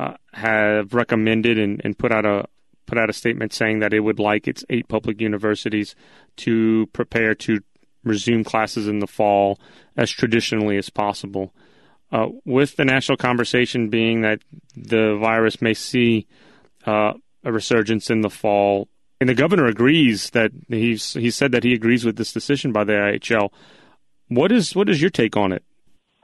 uh, 0.00 0.14
have 0.32 0.92
recommended 0.92 1.56
and, 1.56 1.80
and, 1.84 1.96
put 1.96 2.10
out 2.10 2.26
a, 2.26 2.48
put 2.86 2.98
out 2.98 3.08
a 3.08 3.12
statement 3.12 3.52
saying 3.52 3.78
that 3.78 3.94
it 3.94 4.00
would 4.00 4.18
like 4.18 4.48
its 4.48 4.64
eight 4.70 4.88
public 4.88 5.20
universities 5.20 5.94
to 6.36 6.88
prepare 6.92 7.32
to 7.32 7.60
resume 8.02 8.42
classes 8.42 8.88
in 8.88 8.98
the 8.98 9.06
fall 9.06 9.56
as 9.96 10.10
traditionally 10.10 10.76
as 10.76 10.90
possible. 10.90 11.54
Uh, 12.10 12.26
with 12.44 12.74
the 12.74 12.84
national 12.84 13.16
conversation 13.16 13.88
being 13.88 14.22
that 14.22 14.40
the 14.74 15.16
virus 15.16 15.62
may 15.62 15.74
see 15.74 16.26
uh, 16.86 17.12
a 17.44 17.52
resurgence 17.52 18.10
in 18.10 18.22
the 18.22 18.30
fall, 18.30 18.88
and 19.20 19.28
the 19.28 19.34
governor 19.34 19.66
agrees 19.66 20.30
that 20.30 20.50
he's 20.66 21.12
he 21.12 21.30
said 21.30 21.52
that 21.52 21.62
he 21.62 21.72
agrees 21.72 22.04
with 22.04 22.16
this 22.16 22.32
decision 22.32 22.72
by 22.72 22.82
the 22.82 22.94
IHL. 22.94 23.50
What 24.34 24.52
is 24.52 24.74
what 24.74 24.88
is 24.88 25.00
your 25.00 25.10
take 25.10 25.36
on 25.36 25.52
it? 25.52 25.62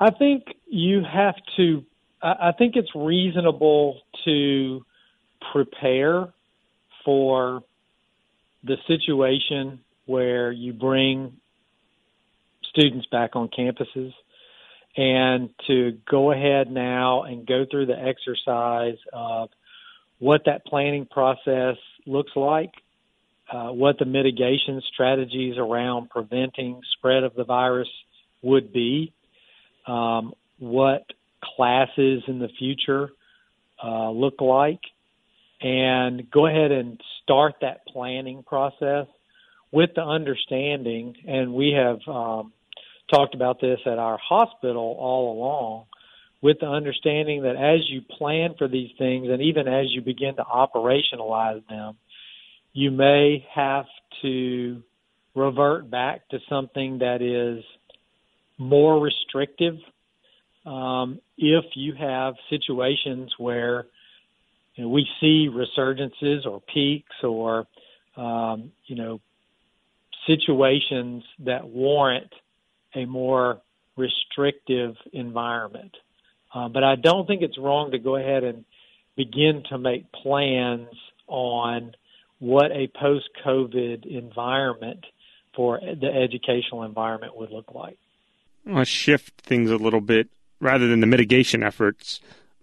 I 0.00 0.10
think 0.10 0.44
you 0.66 1.02
have 1.02 1.34
to. 1.56 1.84
I 2.22 2.52
think 2.56 2.74
it's 2.74 2.94
reasonable 2.94 4.00
to 4.24 4.84
prepare 5.52 6.32
for 7.04 7.62
the 8.64 8.76
situation 8.86 9.80
where 10.06 10.50
you 10.50 10.72
bring 10.72 11.34
students 12.70 13.06
back 13.06 13.36
on 13.36 13.48
campuses 13.48 14.12
and 14.96 15.50
to 15.66 15.98
go 16.10 16.32
ahead 16.32 16.70
now 16.70 17.22
and 17.22 17.46
go 17.46 17.64
through 17.70 17.86
the 17.86 17.98
exercise 17.98 18.98
of 19.12 19.50
what 20.18 20.42
that 20.46 20.64
planning 20.66 21.06
process 21.06 21.76
looks 22.04 22.32
like, 22.34 22.72
uh, 23.50 23.68
what 23.68 23.98
the 23.98 24.04
mitigation 24.04 24.82
strategies 24.92 25.56
around 25.56 26.10
preventing 26.10 26.80
spread 26.96 27.24
of 27.24 27.34
the 27.34 27.44
virus 27.44 27.88
would 28.42 28.72
be, 28.72 29.12
um, 29.86 30.34
what 30.58 31.04
classes 31.42 32.22
in 32.26 32.38
the 32.38 32.48
future 32.58 33.10
uh, 33.82 34.10
look 34.10 34.40
like, 34.40 34.80
and 35.60 36.30
go 36.30 36.46
ahead 36.46 36.70
and 36.72 37.00
start 37.22 37.54
that 37.60 37.86
planning 37.86 38.42
process 38.42 39.06
with 39.70 39.90
the 39.94 40.02
understanding, 40.02 41.14
and 41.26 41.52
we 41.52 41.72
have 41.72 42.00
um, 42.06 42.52
talked 43.12 43.34
about 43.34 43.60
this 43.60 43.78
at 43.86 43.98
our 43.98 44.18
hospital 44.18 44.96
all 44.98 45.32
along, 45.32 45.84
with 46.40 46.60
the 46.60 46.66
understanding 46.66 47.42
that 47.42 47.56
as 47.56 47.80
you 47.88 48.00
plan 48.00 48.54
for 48.56 48.68
these 48.68 48.90
things 48.98 49.28
and 49.28 49.42
even 49.42 49.66
as 49.66 49.86
you 49.90 50.00
begin 50.00 50.36
to 50.36 50.44
operationalize 50.44 51.66
them, 51.68 51.96
you 52.72 52.90
may 52.90 53.46
have 53.54 53.86
to 54.22 54.82
revert 55.34 55.90
back 55.90 56.28
to 56.28 56.38
something 56.48 56.98
that 56.98 57.22
is 57.22 57.64
more 58.58 59.00
restrictive 59.00 59.76
um, 60.66 61.20
if 61.38 61.64
you 61.74 61.94
have 61.94 62.34
situations 62.50 63.32
where 63.38 63.86
you 64.74 64.84
know, 64.84 64.90
we 64.90 65.06
see 65.20 65.48
resurgences 65.48 66.46
or 66.46 66.60
peaks 66.60 67.14
or 67.22 67.66
um, 68.16 68.72
you 68.86 68.96
know 68.96 69.20
situations 70.26 71.24
that 71.40 71.66
warrant 71.66 72.32
a 72.94 73.06
more 73.06 73.60
restrictive 73.96 74.94
environment. 75.12 75.96
Uh, 76.54 76.68
but 76.68 76.84
I 76.84 76.96
don't 76.96 77.26
think 77.26 77.42
it's 77.42 77.58
wrong 77.58 77.92
to 77.92 77.98
go 77.98 78.16
ahead 78.16 78.44
and 78.44 78.64
begin 79.16 79.64
to 79.70 79.78
make 79.78 80.10
plans 80.12 80.88
on 81.26 81.92
what 82.38 82.70
a 82.72 82.88
post-COVID 82.98 84.06
environment 84.06 85.04
for 85.54 85.80
the 85.80 86.06
educational 86.06 86.84
environment 86.84 87.36
would 87.36 87.50
look 87.50 87.74
like. 87.74 87.98
I 88.66 88.72
want 88.72 88.86
to 88.86 88.92
shift 88.92 89.40
things 89.40 89.70
a 89.70 89.76
little 89.76 90.00
bit 90.00 90.28
rather 90.60 90.86
than 90.86 91.00
the 91.00 91.06
mitigation 91.06 91.62
efforts 91.62 92.20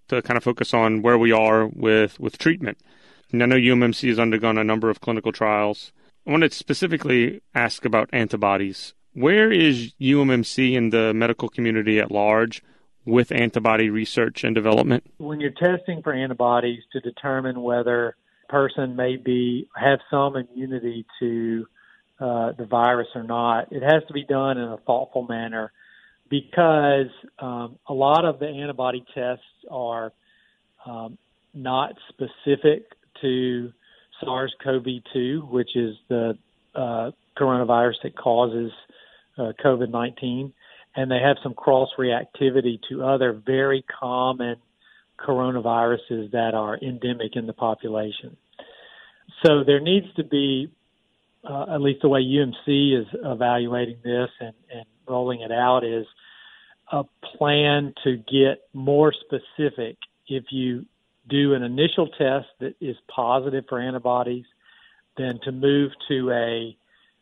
to 0.08 0.22
kind 0.22 0.38
of 0.38 0.44
focus 0.44 0.74
on 0.74 1.02
where 1.02 1.18
we 1.18 1.32
are 1.32 1.68
with, 1.68 2.20
with 2.20 2.38
treatment. 2.38 2.78
And 3.32 3.42
I 3.42 3.48
know 3.48 3.56
UMMC 3.56 4.08
has 4.10 4.20
undergone 4.20 4.58
a 4.58 4.64
number 4.64 4.90
of 4.90 5.02
clinical 5.02 5.32
trials. 5.32 5.92
I 6.28 6.32
want 6.32 6.44
to 6.44 6.52
specifically 6.52 7.42
ask 7.54 7.86
about 7.86 8.10
antibodies. 8.14 8.94
Where 9.14 9.52
is 9.52 9.94
UMMC 10.00 10.74
in 10.74 10.90
the 10.90 11.14
medical 11.14 11.50
community 11.50 12.00
at 12.00 12.12
large 12.12 12.64
with 13.06 13.32
antibody 13.32 13.90
research 13.90 14.44
and 14.44 14.54
development? 14.54 15.06
When 15.18 15.40
you're 15.40 15.52
testing 15.52 16.02
for 16.02 16.14
antibodies 16.14 16.84
to 16.94 17.00
determine 17.00 17.62
whether 17.62 18.10
a 18.10 18.16
person 18.48 18.96
may 18.96 19.18
be 19.18 19.68
have 19.76 20.00
some 20.10 20.36
immunity 20.36 21.06
to 21.20 21.66
uh, 22.20 22.52
the 22.54 22.66
virus 22.66 23.08
or 23.14 23.24
not, 23.24 23.72
it 23.72 23.84
has 23.84 24.04
to 24.08 24.14
be 24.14 24.24
done 24.24 24.58
in 24.58 24.70
a 24.70 24.78
thoughtful 24.78 25.26
manner 25.28 25.72
because 26.30 27.10
um, 27.40 27.78
a 27.88 27.94
lot 27.94 28.26
of 28.26 28.40
the 28.40 28.48
antibody 28.48 29.04
tests 29.14 29.44
are 29.70 30.12
um, 30.86 31.18
not 31.54 31.94
specific 32.10 32.86
to 33.22 33.72
SARS-CoV-2, 34.22 35.50
which 35.50 35.76
is 35.76 35.96
the 36.10 36.38
uh, 36.74 37.12
coronavirus 37.38 37.96
that 38.04 38.18
causes 38.18 38.72
uh, 39.38 39.52
COVID-19, 39.64 40.52
and 40.96 41.12
they 41.12 41.20
have 41.20 41.38
some 41.44 41.54
cross 41.54 41.90
reactivity 41.98 42.80
to 42.90 43.04
other 43.04 43.34
very 43.34 43.84
common 44.00 44.56
coronaviruses 45.20 46.32
that 46.32 46.54
are 46.54 46.78
endemic 46.78 47.36
in 47.36 47.48
the 47.48 47.54
population. 47.54 48.38
So 49.46 49.64
there 49.66 49.80
needs 49.80 50.08
to 50.16 50.24
be, 50.24 50.72
uh, 51.44 51.66
at 51.74 51.82
least 51.82 52.02
the 52.02 52.10
way 52.10 52.22
UMC 52.22 53.00
is 53.00 53.08
evaluating 53.24 53.98
this 54.04 54.30
and, 54.40 54.54
and 54.74 54.86
rolling 55.08 55.42
it 55.42 55.52
out 55.52 55.84
is 55.84 56.06
a 56.92 57.04
plan 57.38 57.94
to 58.04 58.18
get 58.18 58.64
more 58.74 59.14
specific 59.14 59.98
if 60.28 60.46
you 60.52 60.86
do 61.28 61.54
an 61.54 61.64
initial 61.64 62.08
test 62.08 62.48
that 62.60 62.76
is 62.80 62.96
positive 63.14 63.66
for 63.68 63.80
antibodies, 63.80 64.46
then 65.18 65.40
to 65.44 65.52
move 65.52 65.92
to 66.08 66.32
a 66.32 66.78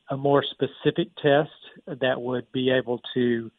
a 0.09 0.17
more 0.17 0.43
specific 0.43 1.07
test 1.21 1.49
that 1.87 2.21
would 2.21 2.51
be 2.51 2.69
able 2.69 2.99
to 3.13 3.49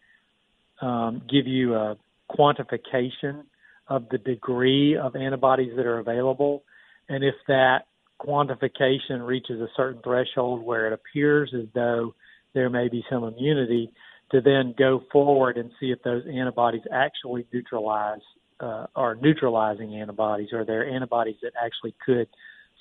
um, 0.83 1.23
give 1.29 1.47
you 1.47 1.75
a 1.75 1.97
quantification 2.31 3.45
of 3.89 4.09
the 4.11 4.19
degree 4.19 4.97
of 4.97 5.17
antibodies 5.17 5.73
that 5.77 5.87
are 5.87 5.99
available. 5.99 6.65
And 7.09 7.23
if 7.23 7.35
that 7.49 7.87
quantification 8.21 9.27
reaches 9.27 9.61
a 9.61 9.69
certain 9.77 10.01
threshold 10.03 10.63
where 10.63 10.87
it 10.87 10.93
appears 10.93 11.53
as 11.55 11.67
though 11.75 12.15
there 12.55 12.71
may 12.71 12.89
be 12.89 13.05
some 13.11 13.25
immunity, 13.25 13.91
to 14.31 14.41
then 14.41 14.75
go 14.77 15.03
forward 15.13 15.57
and 15.59 15.71
see 15.79 15.91
if 15.91 16.03
those 16.03 16.25
antibodies 16.27 16.83
actually 16.91 17.47
neutralize 17.53 18.21
uh, 18.61 18.87
are 18.95 19.17
neutralizing 19.17 19.95
antibodies 19.95 20.49
or 20.53 20.65
they're 20.65 20.89
antibodies 20.89 21.37
that 21.43 21.53
actually 21.63 21.95
could 22.05 22.29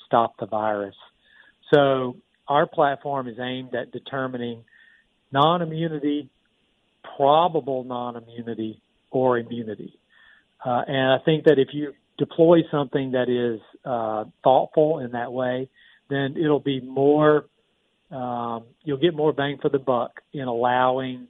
stop 0.05 0.35
the 0.39 0.45
virus. 0.45 0.95
So 1.73 2.17
our 2.47 2.67
platform 2.67 3.27
is 3.27 3.37
aimed 3.39 3.73
at 3.75 3.91
determining 3.91 4.63
non-immunity, 5.31 6.29
probable 7.17 7.83
non-immunity, 7.83 8.79
or 9.11 9.37
immunity. 9.37 9.97
Uh, 10.65 10.81
and 10.87 11.11
I 11.11 11.17
think 11.25 11.45
that 11.45 11.59
if 11.59 11.69
you 11.73 11.93
deploy 12.17 12.59
something 12.71 13.11
that 13.11 13.29
is 13.29 13.59
uh, 13.85 14.25
thoughtful 14.43 14.99
in 14.99 15.11
that 15.11 15.31
way, 15.33 15.69
then 16.09 16.35
it'll 16.37 16.59
be 16.59 16.79
more. 16.81 17.45
Um, 18.11 18.65
you'll 18.83 18.99
get 18.99 19.15
more 19.15 19.33
bang 19.33 19.57
for 19.61 19.69
the 19.69 19.79
buck 19.79 20.21
in 20.33 20.47
allowing 20.47 21.27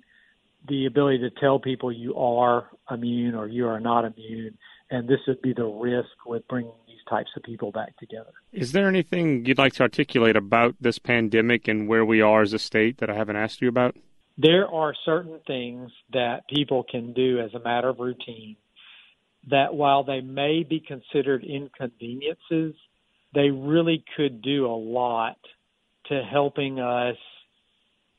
the 0.67 0.85
ability 0.85 1.19
to 1.19 1.29
tell 1.29 1.59
people 1.59 1.91
you 1.91 2.15
are 2.15 2.69
immune 2.91 3.35
or 3.35 3.47
you 3.47 3.67
are 3.67 3.79
not 3.79 4.05
immune, 4.05 4.57
and 4.89 5.07
this 5.07 5.19
would 5.27 5.41
be 5.41 5.53
the 5.53 5.65
risk 5.65 6.09
with 6.25 6.45
bringing 6.47 6.73
these 6.87 6.99
types 7.09 7.29
of 7.35 7.43
people 7.43 7.71
back 7.71 7.95
together. 7.97 8.31
Is 8.51 8.73
there 8.73 8.87
anything 8.87 9.45
you'd 9.45 9.57
like 9.57 9.73
to 9.73 9.83
articulate 9.83 10.35
about 10.35 10.75
this 10.79 10.99
pandemic 10.99 11.67
and 11.67 11.87
where 11.87 12.05
we 12.05 12.21
are 12.21 12.41
as 12.41 12.53
a 12.53 12.59
state 12.59 12.97
that 12.97 13.09
I 13.09 13.15
haven't 13.15 13.37
asked 13.37 13.61
you 13.61 13.69
about? 13.69 13.95
There 14.37 14.67
are 14.67 14.93
certain 15.05 15.39
things 15.45 15.91
that 16.11 16.47
people 16.49 16.83
can 16.89 17.13
do 17.13 17.39
as 17.39 17.53
a 17.53 17.59
matter 17.59 17.89
of 17.89 17.99
routine 17.99 18.57
that 19.49 19.73
while 19.73 20.03
they 20.03 20.21
may 20.21 20.63
be 20.63 20.79
considered 20.79 21.43
inconveniences, 21.43 22.75
they 23.33 23.49
really 23.49 24.03
could 24.15 24.41
do 24.41 24.65
a 24.65 24.75
lot 24.75 25.37
to 26.05 26.21
helping 26.23 26.79
us 26.79 27.17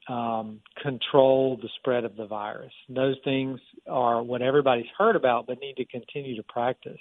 um, 0.09 0.61
control 0.83 1.59
the 1.61 1.69
spread 1.79 2.05
of 2.05 2.17
the 2.17 2.27
virus. 2.27 2.73
Those 2.89 3.17
things 3.25 3.61
are 3.89 4.23
what 4.23 4.43
everybody's 4.43 4.91
heard 4.99 5.17
about, 5.17 5.47
but 5.47 5.61
need 5.61 5.77
to 5.77 5.85
continue 5.87 6.37
to 6.37 6.43
practice. 6.43 7.01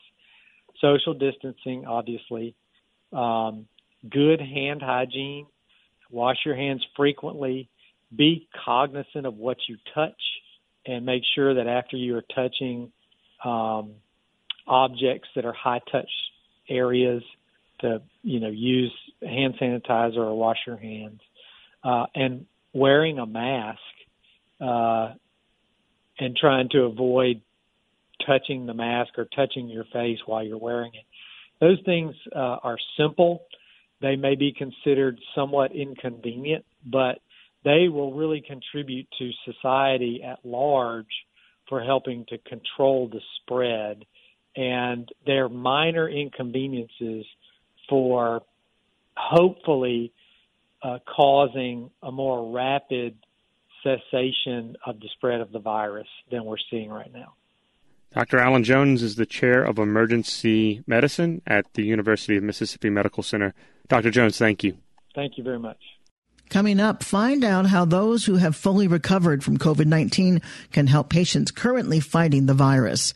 Social 0.79 1.13
distancing, 1.13 1.85
obviously, 1.85 2.55
um, 3.11 3.67
good 4.09 4.39
hand 4.39 4.81
hygiene, 4.81 5.47
wash 6.09 6.37
your 6.45 6.55
hands 6.55 6.85
frequently, 6.95 7.69
be 8.15 8.47
cognizant 8.65 9.25
of 9.25 9.35
what 9.35 9.57
you 9.67 9.77
touch, 9.93 10.21
and 10.85 11.05
make 11.05 11.23
sure 11.35 11.55
that 11.55 11.67
after 11.67 11.97
you 11.97 12.15
are 12.15 12.23
touching 12.33 12.91
um, 13.43 13.95
objects 14.67 15.29
that 15.35 15.45
are 15.45 15.53
high 15.53 15.81
touch 15.91 16.09
areas, 16.69 17.23
to 17.81 18.01
you 18.21 18.39
know 18.39 18.49
use 18.49 18.93
hand 19.21 19.55
sanitizer 19.61 20.17
or 20.17 20.37
wash 20.37 20.59
your 20.65 20.77
hands. 20.77 21.19
Uh, 21.83 22.05
and 22.15 22.45
wearing 22.73 23.19
a 23.19 23.25
mask 23.25 23.79
uh, 24.61 25.13
and 26.19 26.35
trying 26.35 26.69
to 26.69 26.83
avoid 26.83 27.41
touching 28.25 28.65
the 28.65 28.73
mask 28.73 29.11
or 29.17 29.27
touching 29.35 29.67
your 29.67 29.83
face 29.91 30.19
while 30.25 30.43
you're 30.43 30.57
wearing 30.57 30.91
it. 30.93 31.05
Those 31.59 31.79
things 31.85 32.15
uh, 32.35 32.57
are 32.63 32.77
simple. 32.97 33.43
They 34.01 34.15
may 34.15 34.35
be 34.35 34.53
considered 34.57 35.19
somewhat 35.35 35.73
inconvenient, 35.73 36.65
but 36.85 37.19
they 37.63 37.87
will 37.87 38.13
really 38.13 38.43
contribute 38.45 39.07
to 39.19 39.31
society 39.45 40.21
at 40.23 40.39
large 40.43 41.05
for 41.69 41.81
helping 41.81 42.25
to 42.29 42.37
control 42.39 43.09
the 43.09 43.21
spread. 43.41 44.05
And 44.55 45.09
they're 45.25 45.49
minor 45.49 46.07
inconveniences 46.07 47.25
for 47.89 48.43
hopefully 49.15 50.13
uh, 50.81 50.99
causing 51.15 51.89
a 52.01 52.11
more 52.11 52.53
rapid 52.53 53.17
cessation 53.83 54.75
of 54.85 54.99
the 54.99 55.09
spread 55.15 55.41
of 55.41 55.51
the 55.51 55.59
virus 55.59 56.07
than 56.31 56.45
we're 56.45 56.57
seeing 56.69 56.89
right 56.89 57.11
now. 57.11 57.33
Dr. 58.13 58.37
Alan 58.37 58.63
Jones 58.63 59.01
is 59.01 59.15
the 59.15 59.25
chair 59.25 59.63
of 59.63 59.79
emergency 59.79 60.83
medicine 60.85 61.41
at 61.47 61.73
the 61.73 61.83
University 61.83 62.37
of 62.37 62.43
Mississippi 62.43 62.89
Medical 62.89 63.23
Center. 63.23 63.55
Dr. 63.87 64.11
Jones, 64.11 64.37
thank 64.37 64.63
you. 64.63 64.77
Thank 65.15 65.37
you 65.37 65.43
very 65.43 65.59
much. 65.59 65.79
Coming 66.49 66.79
up, 66.79 67.03
find 67.03 67.43
out 67.43 67.65
how 67.65 67.85
those 67.85 68.25
who 68.25 68.35
have 68.35 68.55
fully 68.55 68.87
recovered 68.87 69.43
from 69.43 69.57
COVID 69.57 69.87
19 69.87 70.41
can 70.71 70.87
help 70.87 71.09
patients 71.09 71.49
currently 71.49 71.99
fighting 71.99 72.45
the 72.45 72.53
virus. 72.53 73.15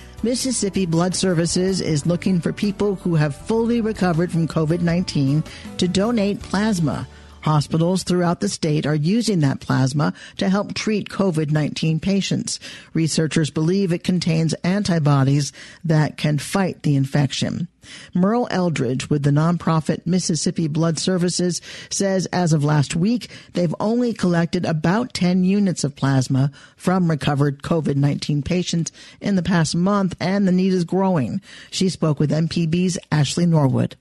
Mississippi 0.23 0.85
Blood 0.85 1.15
Services 1.15 1.81
is 1.81 2.05
looking 2.05 2.39
for 2.39 2.53
people 2.53 2.93
who 2.93 3.15
have 3.15 3.35
fully 3.35 3.81
recovered 3.81 4.31
from 4.31 4.47
COVID 4.47 4.81
19 4.81 5.43
to 5.77 5.87
donate 5.87 6.39
plasma. 6.43 7.07
Hospitals 7.41 8.03
throughout 8.03 8.39
the 8.39 8.49
state 8.49 8.85
are 8.85 8.95
using 8.95 9.39
that 9.39 9.59
plasma 9.59 10.13
to 10.37 10.49
help 10.49 10.73
treat 10.73 11.09
COVID-19 11.09 12.01
patients. 12.01 12.59
Researchers 12.93 13.49
believe 13.49 13.91
it 13.91 14.03
contains 14.03 14.53
antibodies 14.63 15.51
that 15.83 16.17
can 16.17 16.37
fight 16.37 16.83
the 16.83 16.95
infection. 16.95 17.67
Merle 18.13 18.47
Eldridge 18.51 19.09
with 19.09 19.23
the 19.23 19.31
nonprofit 19.31 20.05
Mississippi 20.05 20.67
Blood 20.67 20.99
Services 20.99 21.61
says 21.89 22.27
as 22.27 22.53
of 22.53 22.63
last 22.63 22.95
week, 22.95 23.29
they've 23.53 23.73
only 23.79 24.13
collected 24.13 24.65
about 24.65 25.13
10 25.13 25.43
units 25.43 25.83
of 25.83 25.95
plasma 25.95 26.51
from 26.75 27.09
recovered 27.09 27.63
COVID-19 27.63 28.45
patients 28.45 28.91
in 29.19 29.35
the 29.35 29.43
past 29.43 29.75
month 29.75 30.15
and 30.19 30.47
the 30.47 30.51
need 30.51 30.73
is 30.73 30.83
growing. 30.83 31.41
She 31.71 31.89
spoke 31.89 32.19
with 32.19 32.31
MPB's 32.31 32.99
Ashley 33.11 33.45
Norwood. 33.45 33.95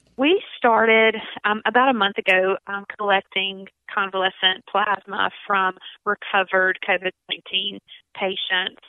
Started 0.61 1.17
um, 1.47 1.63
about 1.65 1.89
a 1.89 1.95
month 1.95 2.19
ago 2.19 2.59
um, 2.67 2.85
collecting 2.99 3.67
convalescent 3.93 4.61
plasma 4.71 5.31
from 5.47 5.79
recovered 6.05 6.79
COVID 6.87 7.13
19 7.31 7.79
patients. 8.15 8.83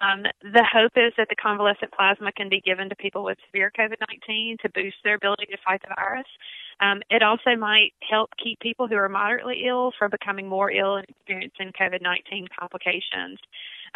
Um, 0.00 0.22
the 0.40 0.64
hope 0.72 0.92
is 0.94 1.12
that 1.18 1.26
the 1.28 1.34
convalescent 1.34 1.90
plasma 1.90 2.30
can 2.30 2.48
be 2.48 2.60
given 2.60 2.88
to 2.90 2.94
people 2.94 3.24
with 3.24 3.38
severe 3.46 3.72
COVID 3.76 3.96
19 4.28 4.58
to 4.62 4.68
boost 4.72 4.98
their 5.02 5.16
ability 5.16 5.46
to 5.46 5.58
fight 5.66 5.82
the 5.82 5.92
virus. 5.96 6.28
Um, 6.80 7.02
it 7.10 7.24
also 7.24 7.58
might 7.58 7.90
help 8.08 8.30
keep 8.40 8.60
people 8.60 8.86
who 8.86 8.94
are 8.94 9.08
moderately 9.08 9.64
ill 9.66 9.90
from 9.98 10.12
becoming 10.12 10.48
more 10.48 10.70
ill 10.70 10.94
and 10.94 11.06
experiencing 11.08 11.72
COVID 11.74 12.02
19 12.02 12.46
complications. 12.56 13.40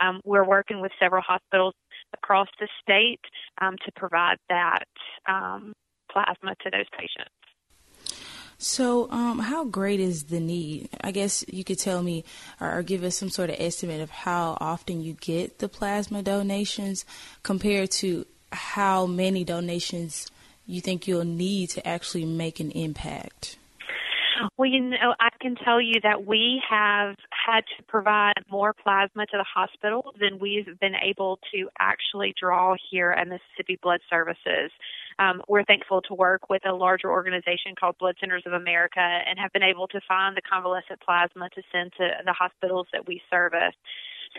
Um, 0.01 0.21
we're 0.25 0.45
working 0.45 0.81
with 0.81 0.91
several 0.99 1.23
hospitals 1.23 1.75
across 2.13 2.49
the 2.59 2.67
state 2.83 3.21
um, 3.61 3.77
to 3.85 3.93
provide 3.93 4.39
that 4.49 4.89
um, 5.29 5.75
plasma 6.15 6.55
to 6.63 6.71
those 6.71 6.87
patients. 6.97 7.35
So, 8.59 9.11
um, 9.11 9.41
how 9.41 9.65
great 9.65 10.01
is 10.01 10.25
the 10.25 10.41
need? 10.41 10.89
I 11.03 11.11
guess 11.11 11.45
you 11.49 11.65
could 11.65 11.79
tell 11.79 12.03
me 12.03 12.25
or, 12.61 12.79
or, 12.79 12.83
give 12.83 13.03
us 13.03 13.19
some 13.19 13.29
sort 13.29 13.51
of 13.51 13.57
estimate 13.59 14.01
of 14.01 14.11
how 14.11 14.57
often 14.61 15.03
you 15.03 15.15
get 15.15 15.59
the 15.59 15.69
plasma 15.69 16.23
donations 16.23 17.05
compared 17.43 17.91
to 18.03 18.27
how 18.53 19.07
many 19.07 19.45
donations 19.45 20.31
you 20.67 20.81
think 20.81 21.07
you'll 21.07 21.25
need 21.25 21.71
to 21.71 21.87
actually 21.87 22.25
make 22.25 22.61
an 22.61 22.71
impact. 22.71 23.59
Well, 24.57 24.69
you 24.69 24.81
know, 24.81 25.15
I 25.21 25.31
can 25.41 25.57
tell 25.57 25.81
you 25.81 26.01
that 26.03 26.27
we 26.27 26.63
have 26.69 27.17
had 27.31 27.65
to 27.77 27.83
provide 27.85 28.35
more 28.51 28.73
plasma 28.73 29.27
to 29.27 29.37
the 29.37 29.45
hospital 29.45 30.15
than 30.19 30.39
we've 30.39 30.79
been 30.81 30.95
able 30.95 31.39
to 31.53 31.69
actually 31.79 32.35
draw 32.41 32.75
here 32.91 33.11
at 33.11 33.29
Mississippi 33.29 33.79
Blood 33.83 34.01
Services. 34.11 34.71
Um, 35.19 35.43
we're 35.49 35.65
thankful 35.65 36.03
to 36.03 36.15
work 36.15 36.51
with 36.51 36.67
a 36.67 36.73
larger 36.73 37.11
organization 37.11 37.75
called 37.79 37.97
Blood 37.99 38.17
Centers 38.21 38.43
of 38.47 38.53
America 38.53 39.01
and 39.01 39.39
have 39.39 39.53
been 39.53 39.63
able 39.63 39.89
to 39.89 40.01
find 40.07 40.37
the 40.37 40.43
convalescent 40.43 41.01
plasma 41.01 41.49
to 41.51 41.63
send 41.73 41.93
to 41.99 42.09
the 42.25 42.33
hospitals 42.33 42.87
that 42.93 43.07
we 43.07 43.23
service. 43.31 43.75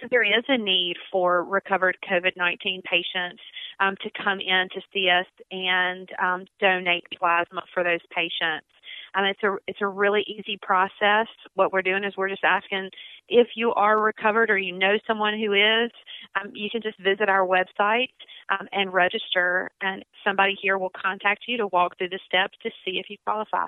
So 0.02 0.08
there 0.12 0.24
is 0.24 0.44
a 0.50 0.58
need 0.58 0.98
for 1.12 1.44
recovered 1.44 1.98
COVID 2.10 2.36
19 2.36 2.82
patients 2.84 3.42
um, 3.80 3.96
to 4.02 4.10
come 4.24 4.40
in 4.40 4.68
to 4.74 4.82
see 4.94 5.10
us 5.10 5.28
and 5.52 6.10
um, 6.22 6.46
donate 6.60 7.06
plasma 7.18 7.64
for 7.74 7.84
those 7.84 8.02
patients. 8.14 8.68
Um, 9.16 9.26
it's 9.26 9.44
a 9.44 9.56
it's 9.68 9.82
a 9.82 9.88
really 9.88 10.26
easy 10.28 10.60
process. 10.62 11.28
What 11.54 11.72
we're 11.72 11.82
doing 11.82 12.04
is 12.04 12.18
we're 12.18 12.30
just 12.30 12.44
asking 12.44 12.90
if 13.28 13.50
you 13.56 13.74
are 13.74 14.00
recovered 14.00 14.50
or 14.50 14.58
you 14.58 14.78
know 14.78 14.98
someone 15.08 15.38
who 15.40 15.54
is, 15.54 15.92
um, 16.40 16.52
you 16.54 16.70
can 16.70 16.82
just 16.82 17.00
visit 17.00 17.30
our 17.30 17.46
website 17.46 18.10
um, 18.50 18.68
and 18.72 18.94
register, 18.94 19.72
and 19.82 20.04
somebody 20.24 20.56
here 20.62 20.78
will 20.78 20.92
contact 20.92 21.46
you 21.48 21.58
to 21.58 21.68
walk 21.68 21.98
through 21.98 22.10
the 22.10 22.20
steps 22.26 22.58
to 22.64 22.70
see 22.84 23.00
if 23.00 23.10
you 23.10 23.18
qualify. 23.26 23.68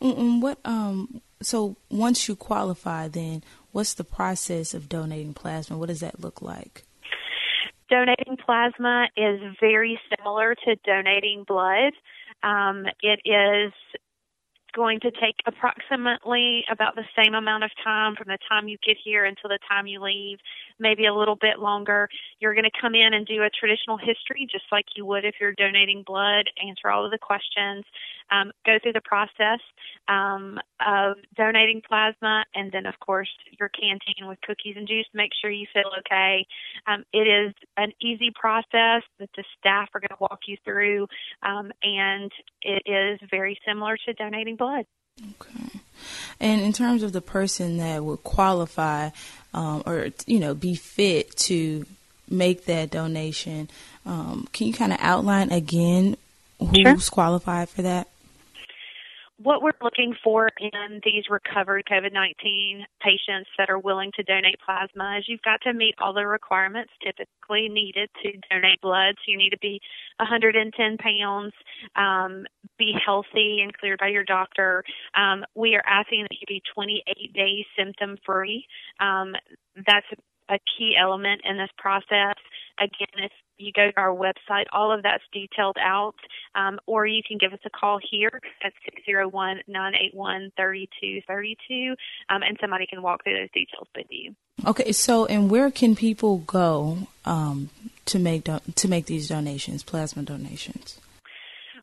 What 0.00 0.58
um 0.64 1.20
so 1.42 1.76
once 1.90 2.28
you 2.28 2.36
qualify 2.36 3.08
then 3.08 3.42
what's 3.72 3.94
the 3.94 4.04
process 4.04 4.74
of 4.74 4.88
donating 4.88 5.34
plasma? 5.34 5.76
What 5.76 5.88
does 5.88 6.00
that 6.00 6.20
look 6.20 6.42
like? 6.42 6.84
Donating 7.90 8.36
plasma 8.44 9.08
is 9.16 9.40
very 9.60 9.98
similar 10.14 10.54
to 10.54 10.76
donating 10.84 11.44
blood. 11.46 11.92
Um, 12.42 12.84
it 13.02 13.20
is 13.24 13.72
going 14.74 15.00
to 15.00 15.10
take 15.10 15.36
approximately 15.46 16.64
about 16.70 16.94
the 16.94 17.04
same 17.16 17.34
amount 17.34 17.64
of 17.64 17.70
time 17.82 18.16
from 18.16 18.28
the 18.28 18.38
time 18.48 18.68
you 18.68 18.76
get 18.86 18.96
here 19.02 19.24
until 19.24 19.48
the 19.48 19.58
time 19.68 19.86
you 19.86 20.02
leave, 20.02 20.38
maybe 20.78 21.06
a 21.06 21.14
little 21.14 21.36
bit 21.36 21.58
longer. 21.58 22.08
You're 22.40 22.54
going 22.54 22.64
to 22.64 22.80
come 22.80 22.94
in 22.94 23.14
and 23.14 23.26
do 23.26 23.42
a 23.42 23.50
traditional 23.50 23.96
history 23.96 24.46
just 24.50 24.64
like 24.70 24.86
you 24.96 25.04
would 25.06 25.24
if 25.24 25.36
you're 25.40 25.52
donating 25.52 26.02
blood, 26.06 26.44
answer 26.66 26.90
all 26.90 27.04
of 27.04 27.10
the 27.10 27.18
questions, 27.18 27.84
um, 28.30 28.52
go 28.64 28.78
through 28.82 28.92
the 28.92 29.00
process 29.00 29.60
um, 30.08 30.58
of 30.86 31.16
donating 31.36 31.82
plasma, 31.86 32.44
and 32.54 32.72
then, 32.72 32.86
of 32.86 32.98
course, 33.00 33.28
your 33.58 33.68
canteen 33.68 34.26
with 34.28 34.40
cookies 34.40 34.76
and 34.76 34.88
juice. 34.88 35.06
Make 35.14 35.30
sure 35.40 35.50
you 35.50 35.66
feel 35.72 35.90
okay. 36.00 36.46
Um, 36.86 37.04
it 37.12 37.26
is 37.28 37.54
an 37.76 37.92
easy 38.00 38.30
process 38.34 39.02
that 39.18 39.30
the 39.36 39.44
staff 39.58 39.88
are 39.94 40.00
going 40.00 40.08
to 40.08 40.16
walk 40.20 40.40
you 40.46 40.56
through, 40.64 41.06
um, 41.42 41.72
and 41.82 42.30
it 42.62 42.82
is 42.86 43.20
very 43.30 43.58
similar 43.66 43.96
to 44.06 44.12
donating 44.14 44.56
blood. 44.56 44.86
Okay. 45.20 45.80
And 46.40 46.60
in 46.60 46.72
terms 46.72 47.02
of 47.02 47.12
the 47.12 47.20
person 47.20 47.78
that 47.78 48.04
would 48.04 48.22
qualify 48.22 49.10
um, 49.52 49.82
or, 49.84 50.10
you 50.26 50.38
know, 50.38 50.54
be 50.54 50.74
fit 50.74 51.36
to 51.36 51.84
make 52.30 52.66
that 52.66 52.90
donation, 52.90 53.68
um, 54.06 54.48
can 54.52 54.68
you 54.68 54.72
kind 54.72 54.92
of 54.92 54.98
outline 55.00 55.50
again 55.50 56.16
who's 56.60 56.82
sure. 56.82 56.96
qualified 57.10 57.68
for 57.68 57.82
that? 57.82 58.08
What 59.40 59.62
we're 59.62 59.70
looking 59.80 60.14
for 60.22 60.50
in 60.58 61.00
these 61.04 61.24
recovered 61.30 61.84
COVID 61.90 62.12
19 62.12 62.84
patients 63.00 63.48
that 63.56 63.70
are 63.70 63.78
willing 63.78 64.10
to 64.16 64.22
donate 64.24 64.56
plasma 64.64 65.16
is 65.18 65.24
you've 65.28 65.42
got 65.42 65.60
to 65.62 65.72
meet 65.72 65.94
all 66.00 66.12
the 66.12 66.26
requirements 66.26 66.90
typically 67.04 67.68
needed 67.68 68.10
to 68.22 68.32
donate 68.50 68.80
blood. 68.80 69.14
So 69.18 69.30
you 69.30 69.38
need 69.38 69.50
to 69.50 69.58
be 69.58 69.80
110 70.18 70.98
pounds, 70.98 71.52
um, 71.94 72.46
be 72.78 72.94
healthy 73.04 73.60
and 73.62 73.72
cleared 73.72 74.00
by 74.00 74.08
your 74.08 74.24
doctor. 74.24 74.82
Um, 75.16 75.44
we 75.54 75.76
are 75.76 75.84
asking 75.86 76.22
that 76.22 76.32
you 76.32 76.46
be 76.48 76.62
28 76.74 77.32
days 77.32 77.64
symptom 77.78 78.16
free. 78.26 78.66
Um, 78.98 79.34
that's 79.86 80.06
a 80.48 80.58
key 80.76 80.94
element 81.00 81.42
in 81.44 81.56
this 81.56 81.70
process. 81.78 82.36
Again, 82.78 83.24
if 83.24 83.32
you 83.58 83.72
go 83.72 83.90
to 83.90 84.00
our 84.00 84.14
website, 84.14 84.66
all 84.72 84.92
of 84.92 85.02
that's 85.02 85.22
detailed 85.32 85.76
out, 85.80 86.14
um, 86.54 86.78
or 86.86 87.06
you 87.06 87.22
can 87.26 87.38
give 87.38 87.52
us 87.52 87.58
a 87.66 87.70
call 87.70 87.98
here 88.10 88.40
at 88.62 88.72
601 88.84 89.62
981 89.66 90.52
3232, 90.56 91.94
um, 92.30 92.42
and 92.42 92.56
somebody 92.60 92.86
can 92.86 93.02
walk 93.02 93.24
through 93.24 93.34
those 93.34 93.50
details 93.52 93.88
with 93.96 94.06
you. 94.10 94.34
Okay, 94.66 94.92
so 94.92 95.26
and 95.26 95.50
where 95.50 95.70
can 95.70 95.96
people 95.96 96.38
go 96.38 97.08
um, 97.24 97.70
to 98.06 98.18
make 98.18 98.44
do- 98.44 98.60
to 98.74 98.88
make 98.88 99.06
these 99.06 99.28
donations, 99.28 99.82
plasma 99.82 100.22
donations? 100.22 101.00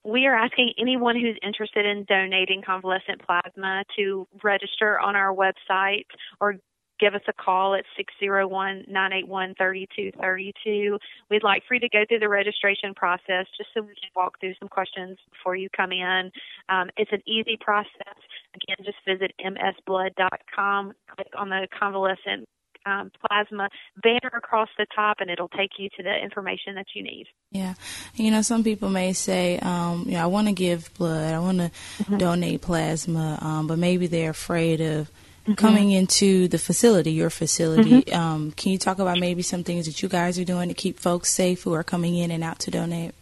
we 0.06 0.28
are 0.28 0.36
asking 0.36 0.72
anyone 0.78 1.16
who's 1.16 1.38
interested 1.42 1.84
in 1.84 2.04
donating 2.04 2.62
convalescent 2.62 3.20
plasma 3.26 3.84
to 3.98 4.28
register 4.44 5.00
on 5.00 5.16
our 5.16 5.34
website 5.34 6.06
or 6.40 6.56
give 7.00 7.14
us 7.14 7.22
a 7.28 7.34
call 7.34 7.76
at 7.76 7.84
601-981-3232. 8.22 10.98
We'd 11.30 11.44
like 11.44 11.64
for 11.68 11.76
you 11.76 11.82
to 11.82 11.90
go 11.90 12.06
through 12.08 12.20
the 12.20 12.30
registration 12.30 12.94
process 12.94 13.48
just 13.58 13.70
so 13.74 13.82
we 13.82 13.90
can 13.90 14.10
walk 14.16 14.40
through 14.40 14.54
some 14.60 14.70
questions 14.70 15.18
before 15.32 15.56
you 15.56 15.70
come 15.76 15.92
in. 15.92 16.32
Um, 16.70 16.90
it's 16.98 17.12
an 17.12 17.22
easy 17.28 17.58
process. 17.60 18.16
Again, 18.56 18.78
just 18.86 18.98
visit 19.06 19.34
msblood.com, 19.44 20.94
click 21.10 21.28
on 21.38 21.50
the 21.50 21.68
convalescent 21.78 22.48
um, 22.86 23.12
plasma 23.28 23.70
banner 24.02 24.32
across 24.36 24.70
the 24.78 24.86
top, 24.96 25.18
and 25.20 25.30
it'll 25.30 25.50
take 25.50 25.72
you 25.78 25.90
to 25.98 26.04
the 26.04 26.16
information 26.16 26.76
that 26.76 26.88
you 26.94 27.04
need. 27.04 27.28
Yeah, 27.52 27.74
you 28.14 28.32
know, 28.32 28.42
some 28.42 28.64
people 28.64 28.90
may 28.90 29.14
say, 29.14 29.60
um, 29.60 30.04
you 30.06 30.14
know, 30.14 30.24
I 30.24 30.28
want 30.28 30.48
to 30.48 30.54
give 30.54 30.94
blood, 30.94 31.34
I 31.34 31.40
want 31.40 31.58
to 31.58 31.70
mm-hmm. 31.70 32.18
donate 32.18 32.62
plasma, 32.62 33.40
um, 33.42 33.68
but 33.68 33.80
maybe 33.80 34.08
they're 34.08 34.30
afraid 34.30 34.82
of 34.82 35.10
mm-hmm. 35.46 35.54
coming 35.54 35.92
into 35.92 36.48
the 36.48 36.58
facility, 36.58 37.12
your 37.12 37.30
facility. 37.30 38.02
Mm-hmm. 38.02 38.20
Um, 38.20 38.52
can 38.52 38.72
you 38.72 38.78
talk 38.78 39.00
about 39.00 39.20
maybe 39.20 39.42
some 39.42 39.64
things 39.64 39.86
that 39.86 40.02
you 40.02 40.10
guys 40.10 40.40
are 40.40 40.46
doing 40.46 40.70
to 40.70 40.76
keep 40.76 41.00
folks 41.00 41.32
safe 41.32 41.64
who 41.64 41.74
are 41.74 41.84
coming 41.84 42.16
in 42.16 42.32
and 42.32 42.44
out 42.44 42.60
to 42.60 42.72
donate? 42.72 43.14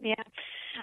Yeah. 0.00 0.14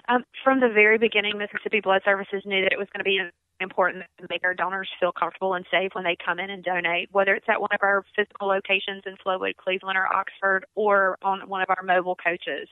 Um, 0.08 0.24
from 0.42 0.60
the 0.60 0.68
very 0.68 0.98
beginning, 0.98 1.38
Mississippi 1.38 1.80
Blood 1.80 2.02
Services 2.04 2.42
knew 2.44 2.62
that 2.62 2.72
it 2.72 2.78
was 2.78 2.88
going 2.92 3.00
to 3.00 3.04
be 3.04 3.20
important 3.60 4.04
to 4.18 4.26
make 4.30 4.42
our 4.42 4.54
donors 4.54 4.88
feel 4.98 5.12
comfortable 5.12 5.54
and 5.54 5.64
safe 5.70 5.90
when 5.92 6.04
they 6.04 6.16
come 6.24 6.38
in 6.40 6.50
and 6.50 6.64
donate, 6.64 7.08
whether 7.12 7.34
it's 7.34 7.48
at 7.48 7.60
one 7.60 7.70
of 7.72 7.80
our 7.82 8.04
physical 8.16 8.48
locations 8.48 9.02
in 9.06 9.16
Flowood, 9.24 9.56
Cleveland, 9.56 9.98
or 9.98 10.06
Oxford, 10.12 10.64
or 10.74 11.16
on 11.22 11.46
one 11.48 11.62
of 11.62 11.68
our 11.68 11.82
mobile 11.84 12.16
coaches. 12.16 12.68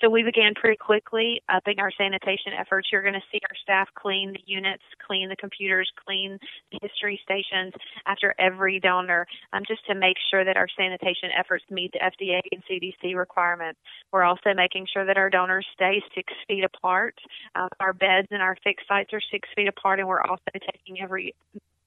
So 0.00 0.08
we 0.08 0.22
began 0.22 0.54
pretty 0.54 0.76
quickly 0.76 1.42
upping 1.48 1.80
our 1.80 1.90
sanitation 1.90 2.52
efforts. 2.58 2.88
You're 2.92 3.02
going 3.02 3.14
to 3.14 3.26
see 3.32 3.40
our 3.42 3.56
staff 3.62 3.88
clean 3.94 4.32
the 4.32 4.42
units, 4.46 4.82
clean 5.04 5.28
the 5.28 5.36
computers, 5.36 5.90
clean 6.06 6.38
the 6.70 6.78
history 6.80 7.20
stations 7.24 7.72
after 8.06 8.34
every 8.38 8.78
donor, 8.78 9.26
um, 9.52 9.62
just 9.66 9.84
to 9.86 9.94
make 9.94 10.16
sure 10.30 10.44
that 10.44 10.56
our 10.56 10.68
sanitation 10.76 11.30
efforts 11.36 11.64
meet 11.70 11.92
the 11.92 11.98
FDA 11.98 12.40
and 12.52 12.62
CDC 12.70 13.16
requirements. 13.16 13.80
We're 14.12 14.22
also 14.22 14.54
making 14.54 14.86
sure 14.92 15.04
that 15.04 15.16
our 15.16 15.30
donors 15.30 15.66
stay 15.74 16.00
six 16.14 16.32
feet 16.46 16.64
apart. 16.64 17.16
Uh, 17.56 17.68
our 17.80 17.92
beds 17.92 18.28
and 18.30 18.40
our 18.40 18.56
fixed 18.62 18.86
sites 18.86 19.12
are 19.12 19.22
six 19.32 19.48
feet 19.56 19.68
apart, 19.68 19.98
and 19.98 20.06
we're 20.06 20.22
also 20.22 20.42
taking 20.54 21.02
every 21.02 21.34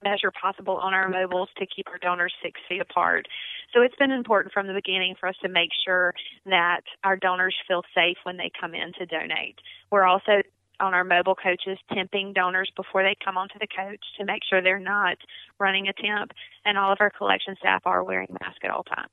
measure 0.03 0.31
possible 0.31 0.77
on 0.77 0.93
our 0.93 1.09
mobiles 1.09 1.49
to 1.57 1.65
keep 1.65 1.87
our 1.87 1.97
donors 1.97 2.33
six 2.43 2.59
feet 2.67 2.81
apart. 2.81 3.27
So 3.73 3.81
it's 3.81 3.95
been 3.95 4.11
important 4.11 4.53
from 4.53 4.67
the 4.67 4.73
beginning 4.73 5.15
for 5.19 5.29
us 5.29 5.35
to 5.43 5.49
make 5.49 5.69
sure 5.85 6.13
that 6.45 6.81
our 7.03 7.15
donors 7.15 7.55
feel 7.67 7.83
safe 7.95 8.17
when 8.23 8.37
they 8.37 8.51
come 8.59 8.73
in 8.73 8.91
to 8.99 9.05
donate. 9.05 9.55
We're 9.91 10.05
also 10.05 10.41
on 10.79 10.93
our 10.93 11.03
mobile 11.03 11.35
coaches 11.35 11.77
temping 11.91 12.33
donors 12.33 12.71
before 12.75 13.03
they 13.03 13.15
come 13.23 13.37
onto 13.37 13.59
the 13.59 13.67
coach 13.67 14.03
to 14.17 14.25
make 14.25 14.41
sure 14.49 14.61
they're 14.61 14.79
not 14.79 15.17
running 15.59 15.87
a 15.87 15.93
temp, 15.93 16.31
and 16.65 16.77
all 16.77 16.91
of 16.91 16.97
our 16.99 17.11
collection 17.11 17.55
staff 17.59 17.83
are 17.85 18.03
wearing 18.03 18.35
masks 18.41 18.59
at 18.63 18.71
all 18.71 18.83
times. 18.83 19.11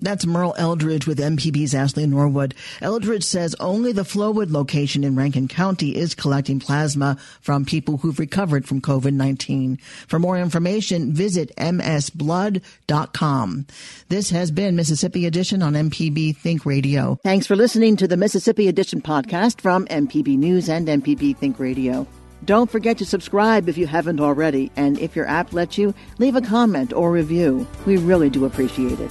That's 0.00 0.24
Merle 0.24 0.54
Eldridge 0.56 1.06
with 1.06 1.18
MPB's 1.18 1.74
Ashley 1.74 2.06
Norwood. 2.06 2.54
Eldridge 2.80 3.24
says 3.24 3.54
only 3.60 3.92
the 3.92 4.00
Flowood 4.02 4.50
location 4.50 5.04
in 5.04 5.14
Rankin 5.14 5.46
County 5.46 5.94
is 5.94 6.14
collecting 6.14 6.58
plasma 6.58 7.18
from 7.40 7.66
people 7.66 7.98
who've 7.98 8.18
recovered 8.18 8.66
from 8.66 8.80
COVID-19. 8.80 9.78
For 10.08 10.18
more 10.18 10.38
information, 10.38 11.12
visit 11.12 11.54
msblood.com. 11.56 13.66
This 14.08 14.30
has 14.30 14.50
been 14.50 14.74
Mississippi 14.74 15.26
Edition 15.26 15.62
on 15.62 15.74
MPB 15.74 16.34
Think 16.36 16.64
Radio. 16.64 17.18
Thanks 17.22 17.46
for 17.46 17.56
listening 17.56 17.96
to 17.96 18.08
the 18.08 18.16
Mississippi 18.16 18.68
Edition 18.68 19.02
podcast 19.02 19.60
from 19.60 19.84
MPB 19.86 20.38
News 20.38 20.70
and 20.70 20.88
MPB 20.88 21.36
Think 21.36 21.58
Radio. 21.58 22.06
Don't 22.46 22.70
forget 22.70 22.96
to 22.98 23.04
subscribe 23.04 23.68
if 23.68 23.76
you 23.76 23.86
haven't 23.86 24.18
already, 24.18 24.72
and 24.76 24.98
if 24.98 25.14
your 25.14 25.26
app 25.26 25.52
lets 25.52 25.76
you, 25.76 25.92
leave 26.18 26.36
a 26.36 26.40
comment 26.40 26.94
or 26.94 27.12
review. 27.12 27.66
We 27.84 27.98
really 27.98 28.30
do 28.30 28.46
appreciate 28.46 28.98
it. 28.98 29.10